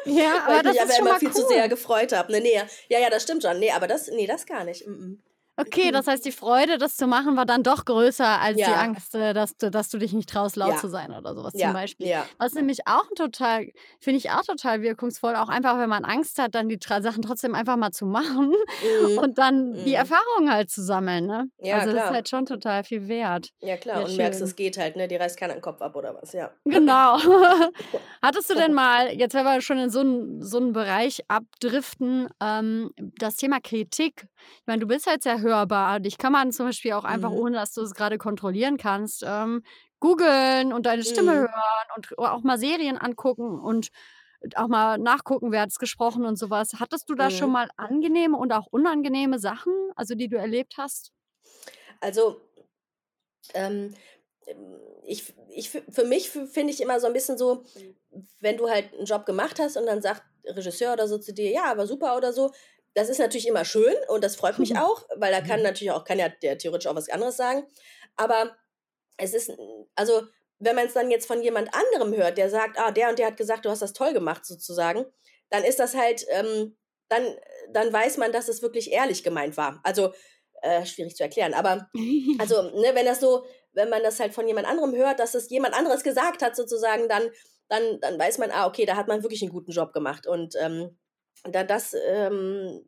[0.06, 1.34] Ja, aber weil das ich mich aber immer viel cool.
[1.34, 2.30] zu sehr gefreut habe.
[2.34, 3.58] Nee, nee, ja, ja, das stimmt schon.
[3.60, 4.86] Nee, aber das, nee, das gar nicht.
[4.86, 5.14] Mm
[5.56, 9.14] Okay, das heißt, die Freude, das zu machen, war dann doch größer als die Angst,
[9.14, 10.78] äh, dass du, dass du dich nicht traust, laut Ja.
[10.78, 12.08] zu sein oder sowas Ja, zum Beispiel.
[12.08, 12.26] ja.
[12.40, 13.68] Was nämlich auch total,
[14.00, 17.54] finde ich auch total wirkungsvoll, auch einfach, wenn man Angst hat, dann die Sachen trotzdem
[17.54, 19.20] einfach mal zu machen Mhm.
[19.20, 19.96] und dann die Mhm.
[19.96, 21.28] Erfahrungen halt zu sammeln.
[21.28, 21.46] Ne?
[21.60, 23.50] Ja, also das ist halt schon total viel wert.
[23.62, 24.00] Ja, klar.
[24.00, 24.48] Ja, und merkst, schön.
[24.48, 25.08] es geht halt, ne?
[25.08, 26.52] Die reißt keiner den Kopf ab oder was, ja.
[26.66, 27.18] Genau.
[28.24, 32.28] Hattest du denn mal, jetzt wenn wir schon in so einen so einen Bereich abdriften,
[32.42, 34.28] ähm, das Thema Kritik?
[34.58, 36.00] Ich meine, du bist halt sehr hörbar.
[36.00, 37.34] Dich kann man zum Beispiel auch einfach, Mhm.
[37.34, 39.64] ohne dass du es gerade kontrollieren kannst, ähm,
[40.00, 41.48] googeln und deine Stimme Mhm.
[41.50, 43.90] hören und auch mal Serien angucken und
[44.56, 46.74] auch mal nachgucken, wer hat es gesprochen und sowas.
[46.80, 47.54] Hattest du da schon Mhm.
[47.54, 51.12] mal angenehme und auch unangenehme Sachen, also die du erlebt hast?
[52.02, 52.42] Also,
[53.54, 53.96] ähm,
[54.48, 57.64] ähm, ich, ich, für mich finde ich immer so ein bisschen so,
[58.40, 61.52] wenn du halt einen Job gemacht hast und dann sagt Regisseur oder so zu dir,
[61.52, 62.52] ja, aber super oder so,
[62.94, 66.04] das ist natürlich immer schön und das freut mich auch, weil da kann natürlich auch,
[66.04, 67.66] kann ja der theoretisch auch was anderes sagen.
[68.16, 68.56] Aber
[69.18, 69.52] es ist,
[69.96, 70.24] also,
[70.60, 73.28] wenn man es dann jetzt von jemand anderem hört, der sagt, ah, der und der
[73.28, 75.06] hat gesagt, du hast das toll gemacht, sozusagen,
[75.50, 76.78] dann ist das halt, ähm,
[77.10, 77.36] dann,
[77.72, 79.82] dann weiß man, dass es wirklich ehrlich gemeint war.
[79.84, 80.14] Also,
[80.62, 81.90] äh, schwierig zu erklären, aber
[82.40, 85.50] also, ne, wenn das so, wenn man das halt von jemand anderem hört, dass es
[85.50, 87.30] jemand anderes gesagt hat, sozusagen, dann,
[87.68, 90.28] dann, dann weiß man, ah, okay, da hat man wirklich einen guten Job gemacht.
[90.28, 90.98] Und ähm,
[91.44, 92.84] da das, ähm,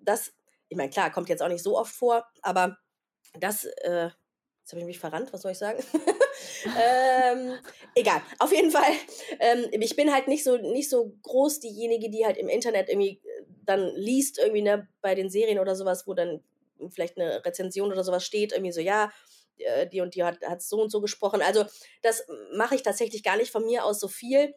[0.00, 0.32] das,
[0.68, 2.78] ich meine, klar, kommt jetzt auch nicht so oft vor, aber
[3.38, 4.10] das, äh,
[4.60, 5.82] jetzt habe ich mich verrannt, was soll ich sagen?
[6.64, 7.58] ähm,
[7.94, 8.92] egal, auf jeden Fall,
[9.40, 13.20] ähm, ich bin halt nicht so, nicht so groß diejenige, die halt im Internet irgendwie
[13.22, 16.42] äh, dann liest, irgendwie, ne, bei den Serien oder sowas, wo dann
[16.90, 19.10] vielleicht eine Rezension oder sowas steht, irgendwie so, ja,
[19.58, 21.42] äh, die und die hat, hat so und so gesprochen.
[21.42, 21.64] Also
[22.02, 24.54] das mache ich tatsächlich gar nicht von mir aus so viel.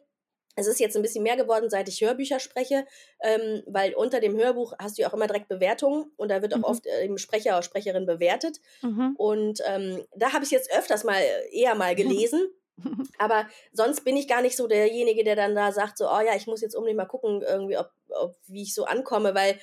[0.56, 2.86] Es ist jetzt ein bisschen mehr geworden, seit ich Hörbücher spreche,
[3.22, 6.52] ähm, weil unter dem Hörbuch hast du ja auch immer direkt Bewertungen und da wird
[6.54, 6.64] auch Mhm.
[6.64, 8.60] oft äh, Sprecher oder Sprecherin bewertet.
[8.82, 9.14] Mhm.
[9.16, 12.48] Und ähm, da habe ich jetzt öfters mal eher mal gelesen.
[13.18, 16.34] Aber sonst bin ich gar nicht so derjenige, der dann da sagt, so, oh ja,
[16.34, 19.60] ich muss jetzt unbedingt mal gucken, irgendwie, ob, ob wie ich so ankomme, weil,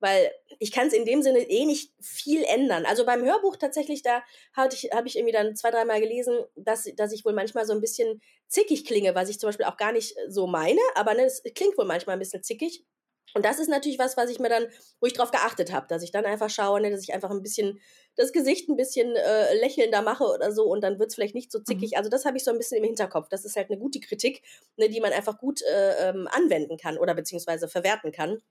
[0.00, 2.84] weil ich kann es in dem Sinne eh nicht viel ändern.
[2.86, 4.22] Also beim Hörbuch tatsächlich, da
[4.54, 7.72] habe ich, hab ich irgendwie dann zwei, dreimal gelesen, dass, dass ich wohl manchmal so
[7.72, 11.24] ein bisschen zickig klinge, was ich zum Beispiel auch gar nicht so meine, aber ne,
[11.24, 12.84] es klingt wohl manchmal ein bisschen zickig.
[13.34, 14.66] Und das ist natürlich was, was ich mir dann,
[15.00, 17.42] wo ich drauf geachtet habe, dass ich dann einfach schaue, ne, dass ich einfach ein
[17.42, 17.80] bisschen
[18.16, 21.52] das Gesicht ein bisschen äh, lächelnder mache oder so und dann wird es vielleicht nicht
[21.52, 21.96] so zickig.
[21.96, 23.28] Also das habe ich so ein bisschen im Hinterkopf.
[23.28, 24.42] Das ist halt eine gute Kritik,
[24.76, 28.42] ne, die man einfach gut äh, ähm, anwenden kann oder beziehungsweise verwerten kann.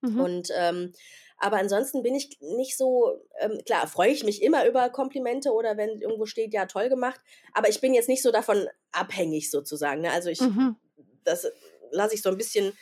[0.00, 0.20] Mhm.
[0.20, 0.92] Und ähm,
[1.38, 5.76] aber ansonsten bin ich nicht so, ähm, klar, freue ich mich immer über Komplimente oder
[5.76, 7.20] wenn irgendwo steht, ja, toll gemacht,
[7.52, 10.00] aber ich bin jetzt nicht so davon abhängig sozusagen.
[10.00, 10.10] Ne?
[10.10, 10.76] Also ich, Mhm.
[11.24, 11.46] das
[11.92, 12.76] lasse ich so ein bisschen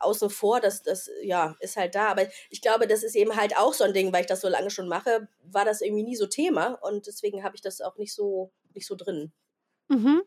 [0.00, 2.08] außen vor, das, das ja, ist halt da.
[2.08, 4.48] Aber ich glaube, das ist eben halt auch so ein Ding, weil ich das so
[4.48, 7.96] lange schon mache, war das irgendwie nie so Thema und deswegen habe ich das auch
[7.96, 9.32] nicht so, nicht so drin.
[9.88, 10.22] Mhm.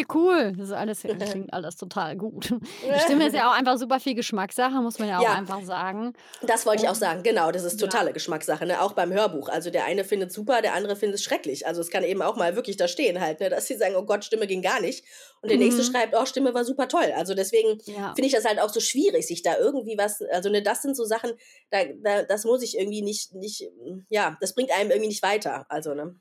[0.00, 0.52] Ja, cool.
[0.56, 2.50] Das ist alles, das klingt alles total gut.
[2.94, 5.32] Die Stimme ist ja auch einfach super viel Geschmackssache, muss man ja auch Ja.
[5.34, 6.12] einfach sagen.
[6.42, 7.86] Das wollte ich auch sagen, genau, das ist Ja.
[7.86, 8.80] totale Geschmackssache, ne?
[8.82, 9.48] auch beim Hörbuch.
[9.48, 11.66] Also der eine findet super, der andere findet es schrecklich.
[11.66, 13.48] Also es kann eben auch mal wirklich da stehen halt, ne?
[13.50, 15.04] dass sie sagen, oh Gott, Stimme ging gar nicht.
[15.42, 15.86] Und der nächste Mhm.
[15.92, 17.12] schreibt, oh, Stimme war super toll.
[17.16, 18.14] Also deswegen Ja.
[18.14, 20.96] finde ich das halt auch so schwierig, sich da irgendwie was, also ne, das sind
[20.96, 21.32] so Sachen,
[21.70, 23.68] da, da, das muss ich irgendwie nicht, nicht,
[24.08, 25.66] ja, das bringt einem irgendwie nicht weiter.
[25.68, 26.14] Also, ne?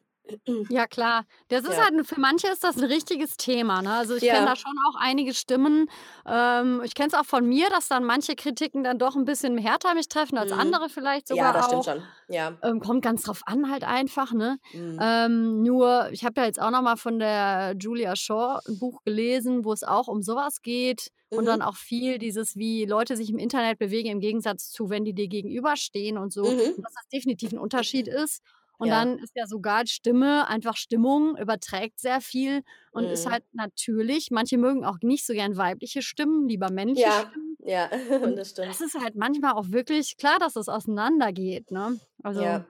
[0.69, 1.25] Ja, klar.
[1.47, 1.83] Das ist Ja.
[1.85, 3.81] halt, für manche ist das ein richtiges Thema.
[3.81, 3.93] Ne?
[3.93, 4.33] Also ich Ja.
[4.35, 5.89] kenne da schon auch einige Stimmen.
[6.25, 9.57] Ähm, ich kenne es auch von mir, dass dann manche Kritiken dann doch ein bisschen
[9.57, 10.59] härter mich treffen als Mhm.
[10.59, 11.83] andere vielleicht Ja, sogar das auch.
[11.83, 12.03] stimmt schon.
[12.27, 12.57] Ja.
[12.63, 14.57] Ähm, kommt ganz drauf an halt einfach, ne?
[14.73, 14.97] Mhm.
[14.99, 19.03] Ähm, nur, ich habe ja jetzt auch noch mal von der Julia Shaw ein Buch
[19.05, 21.45] gelesen, wo es auch um sowas geht und Mhm.
[21.45, 25.13] dann auch viel dieses, wie Leute sich im Internet bewegen im Gegensatz zu, wenn die
[25.13, 26.49] dir gegenüberstehen und so.
[26.49, 26.59] Mhm.
[26.75, 28.41] Und dass das definitiv ein Unterschied ist.
[28.77, 28.91] Und Ja.
[28.91, 32.61] dann ist ja sogar Stimme einfach Stimmung, überträgt sehr viel
[32.91, 33.31] und ist Mhm.
[33.31, 37.57] halt natürlich, manche mögen auch nicht so gern weibliche Stimmen, lieber männliche Ja, Stimmen.
[37.59, 37.89] ja,
[38.21, 38.77] Und das stimmt.
[38.79, 41.99] das ist halt manchmal auch wirklich klar, dass es auseinandergeht, ne?
[42.23, 42.65] Also Ja,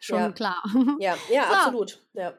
[0.00, 0.62] schon ja, klar.
[0.96, 2.06] ja, ja, So, absolut.
[2.14, 2.38] Ja.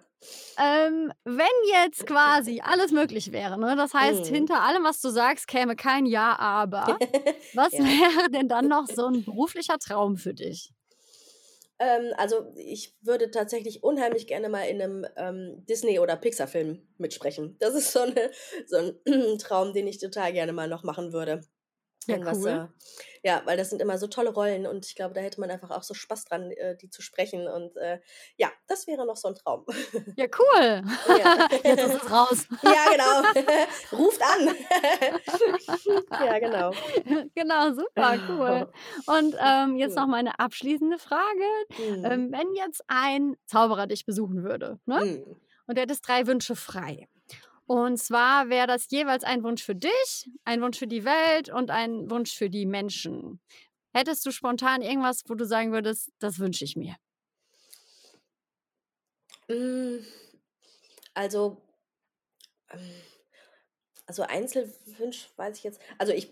[0.58, 3.76] ähm, wenn jetzt quasi alles möglich wäre, ne?
[3.76, 4.28] Das heißt, Mhm.
[4.28, 7.00] hinter allem, was du sagst, käme kein Ja, aber.
[7.54, 7.80] Was Ja.
[7.80, 10.72] wäre denn dann noch so ein beruflicher Traum für dich?
[11.84, 17.58] Ähm, also ich würde tatsächlich unheimlich gerne mal in einem ähm, Disney- oder Pixar-Film mitsprechen.
[17.60, 18.32] Das ist so, eine,
[18.68, 21.42] so ein Traum, den ich total gerne mal noch machen würde.
[22.08, 22.70] Ja, cool.
[23.24, 25.72] ja, weil das sind immer so tolle Rollen und ich glaube, da hätte man einfach
[25.72, 27.48] auch so Spaß dran, äh, die zu sprechen.
[27.48, 28.00] Und äh,
[28.38, 29.66] ja, das wäre noch so ein Traum.
[30.16, 30.84] Ja, cool.
[31.18, 31.48] Ja.
[31.64, 32.48] Jetzt ist es raus.
[32.64, 33.98] ja, genau.
[33.98, 34.56] Ruft an.
[36.26, 36.72] ja, genau.
[37.34, 38.72] genau, super, cool.
[39.06, 41.44] Und ähm, jetzt noch meine abschließende Frage.
[41.78, 42.06] Mhm.
[42.06, 45.06] Ähm, wenn jetzt ein Zauberer dich besuchen würde, ne?
[45.06, 45.36] Mhm.
[45.66, 47.08] Und der hättest drei Wünsche frei.
[47.66, 51.72] Und zwar wäre das jeweils ein Wunsch für dich, ein Wunsch für die Welt und
[51.72, 53.42] ein Wunsch für die Menschen.
[53.96, 56.96] Hättest du spontan irgendwas, wo du sagen würdest, das wünsche ich mir?
[59.50, 60.04] Mm,
[61.16, 61.58] Also,
[62.72, 62.80] ähm,
[64.06, 65.80] also Einzelwunsch weiß ich jetzt.
[65.98, 66.32] Also ich,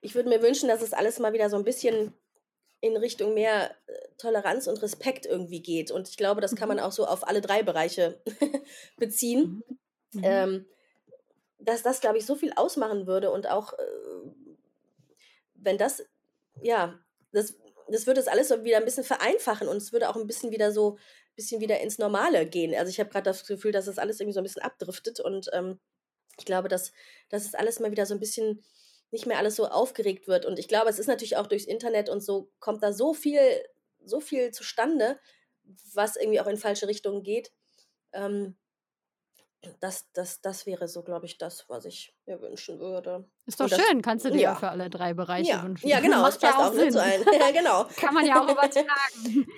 [0.00, 2.12] ich würde mir wünschen, dass es alles mal wieder so ein bisschen
[2.80, 5.90] in Richtung mehr äh, Toleranz und Respekt irgendwie geht.
[5.90, 6.84] Und ich glaube, das kann man Mhm.
[6.84, 8.22] auch so auf alle drei Bereiche
[8.98, 9.62] beziehen.
[10.16, 10.24] Mhm.
[10.24, 10.66] Ähm,
[11.58, 13.82] dass das, glaube ich, so viel ausmachen würde und auch, äh,
[15.54, 16.04] wenn das,
[16.62, 16.98] ja,
[17.32, 17.56] das,
[17.88, 20.50] das würde es alles so wieder ein bisschen vereinfachen und es würde auch ein bisschen
[20.50, 20.98] wieder so,
[21.34, 22.74] bisschen wieder ins Normale gehen.
[22.74, 25.50] Also ich habe gerade das Gefühl, dass das alles irgendwie so ein bisschen abdriftet und
[25.52, 25.78] ähm,
[26.38, 26.92] ich glaube, dass,
[27.28, 28.62] dass es alles mal wieder so ein bisschen
[29.10, 30.44] nicht mehr alles so aufgeregt wird.
[30.44, 33.40] Und ich glaube, es ist natürlich auch durchs Internet und so kommt da so viel,
[34.04, 35.18] so viel zustande,
[35.94, 37.52] was irgendwie auch in falsche Richtungen geht.
[38.12, 38.56] Ähm,
[39.80, 43.24] das, das, das wäre so, glaube ich, das, was ich mir wünschen würde.
[43.46, 44.54] Ist doch das- schön, kannst du dir ja.
[44.54, 45.86] auch für alle drei Bereiche Ja, wünschen.
[45.88, 47.22] ja genau, ja passt auch, ne, zu allen.
[47.40, 47.84] Ja, genau.
[47.96, 48.86] Kann man ja auch übertragen.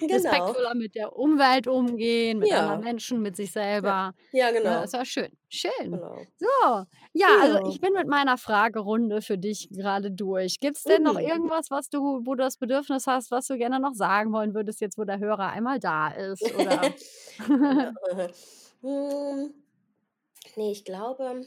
[0.00, 0.14] Genau.
[0.14, 2.60] Respektvoller mit der Umwelt umgehen, mit Ja.
[2.60, 4.14] anderen Menschen, mit sich selber.
[4.32, 4.82] Ja, Ja, genau.
[4.82, 5.30] ist ja schön.
[5.50, 5.70] Schön.
[5.92, 6.20] genau.
[6.38, 7.68] So, ja, also Ja.
[7.70, 10.60] ich bin mit meiner Fragerunde für dich gerade durch.
[10.60, 11.20] Gibt es denn noch Mhm.
[11.26, 14.82] irgendwas, was du, wo du das Bedürfnis hast, was du gerne noch sagen wollen würdest,
[14.82, 16.42] jetzt wo der Hörer einmal da ist?
[16.54, 16.92] Oder?
[20.58, 21.46] Nee, ich glaube,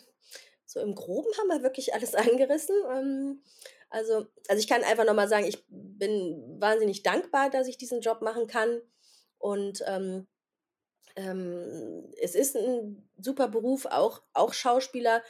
[0.65, 2.75] so im Groben haben wir wirklich alles angerissen.
[2.89, 3.43] Ähm,
[3.89, 8.21] also, also ich kann einfach nochmal sagen, ich bin wahnsinnig dankbar, dass ich diesen Job
[8.21, 8.81] machen kann.
[9.37, 10.27] Und ähm,
[11.17, 15.21] ähm, es ist ein super Beruf, auch, auch Schauspieler.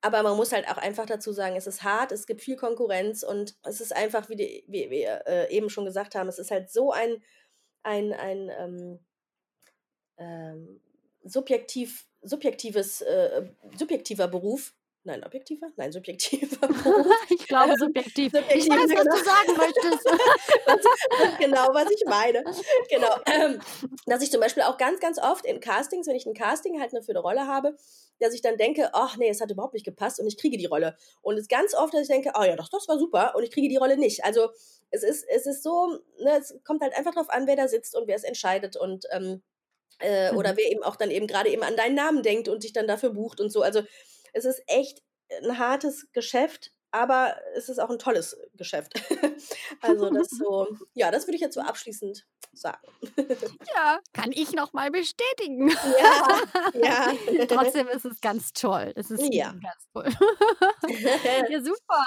[0.00, 3.22] Aber man muss halt auch einfach dazu sagen, es ist hart, es gibt viel Konkurrenz
[3.22, 6.50] und es ist einfach, wie, die, wie wir äh, eben schon gesagt haben, es ist
[6.50, 7.22] halt so ein,
[7.84, 8.98] ein, ein ähm,
[10.16, 10.80] ähm,
[11.28, 14.74] subjektiv, subjektives, äh, subjektiver Beruf.
[15.04, 15.68] Nein, objektiver?
[15.76, 17.06] Nein, subjektiver Beruf.
[17.30, 18.32] ich glaube subjektiv.
[18.34, 19.16] Ich Subjektiv, weiß, was genau.
[19.16, 20.04] du sagen möchtest.
[20.66, 22.44] was, genau, was ich meine.
[22.90, 23.16] Genau.
[23.24, 23.60] Ähm,
[24.06, 26.92] dass ich zum Beispiel auch ganz, ganz oft in Castings, wenn ich ein Casting halt
[26.92, 27.76] nur für eine Rolle habe,
[28.18, 30.66] dass ich dann denke, ach nee, es hat überhaupt nicht gepasst und ich kriege die
[30.66, 30.96] Rolle.
[31.22, 33.44] Und es ist ganz oft, dass ich denke, oh ja, doch, das war super und
[33.44, 34.24] ich kriege die Rolle nicht.
[34.24, 34.50] Also
[34.90, 37.94] es ist, es ist so, ne, es kommt halt einfach drauf an, wer da sitzt
[37.94, 39.42] und wer es entscheidet und ähm,
[40.00, 40.56] äh, oder Mhm.
[40.56, 43.10] wer eben auch dann eben gerade eben an deinen Namen denkt und dich dann dafür
[43.10, 43.62] bucht und so.
[43.62, 43.82] Also
[44.32, 45.02] es ist echt
[45.42, 48.94] ein hartes Geschäft, aber es ist auch ein tolles Geschäft.
[49.82, 52.78] also das so, ja, das würde ich jetzt so abschließend sagen.
[53.76, 55.68] Ja, kann ich noch mal bestätigen.
[55.70, 57.46] Ja, ja.
[57.46, 58.92] Trotzdem ist es ganz toll.
[58.96, 59.52] Es ist Ja.
[59.52, 60.08] ganz toll.
[61.50, 62.04] ja, super.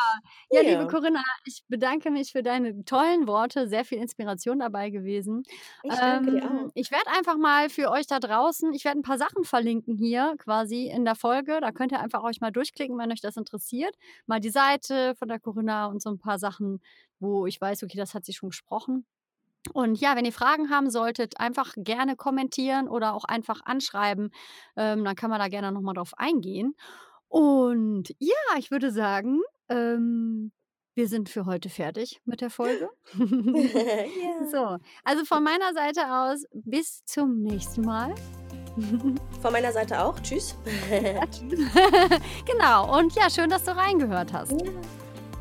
[0.50, 0.86] Ja, liebe Ja.
[0.88, 3.68] Corinna, ich bedanke mich für deine tollen Worte.
[3.68, 5.44] Sehr viel Inspiration dabei gewesen.
[5.84, 6.72] Ich danke dir Ähm, auch.
[6.74, 10.36] ich werde einfach mal für euch da draußen, ich werde ein paar Sachen verlinken hier
[10.40, 11.60] quasi in der Folge.
[11.62, 13.96] Da könnt ihr einfach euch mal durchklicken, wenn euch das interessiert.
[14.26, 16.82] Mal die Seite von der Corinna und so ein paar Sachen,
[17.20, 19.06] wo ich weiß, okay, das hat sie schon gesprochen.
[19.74, 24.32] Und ja, wenn ihr Fragen haben solltet, einfach gerne kommentieren oder auch einfach anschreiben.
[24.76, 26.76] Ähm, dann kann man da gerne nochmal drauf eingehen.
[27.28, 30.52] Und ja, ich würde sagen, ähm,
[30.96, 32.90] wir sind für heute fertig mit der Folge.
[33.14, 34.48] ja.
[34.52, 38.14] so, also von meiner Seite aus, bis zum nächsten Mal.
[39.42, 40.20] Von meiner Seite auch.
[40.20, 40.56] Tschüss.
[42.46, 44.52] genau, und ja, schön, dass du reingehört hast.
[44.52, 44.72] Ja.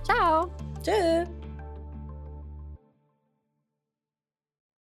[0.04, 0.50] Ciao.
[0.82, 1.24] Tschö.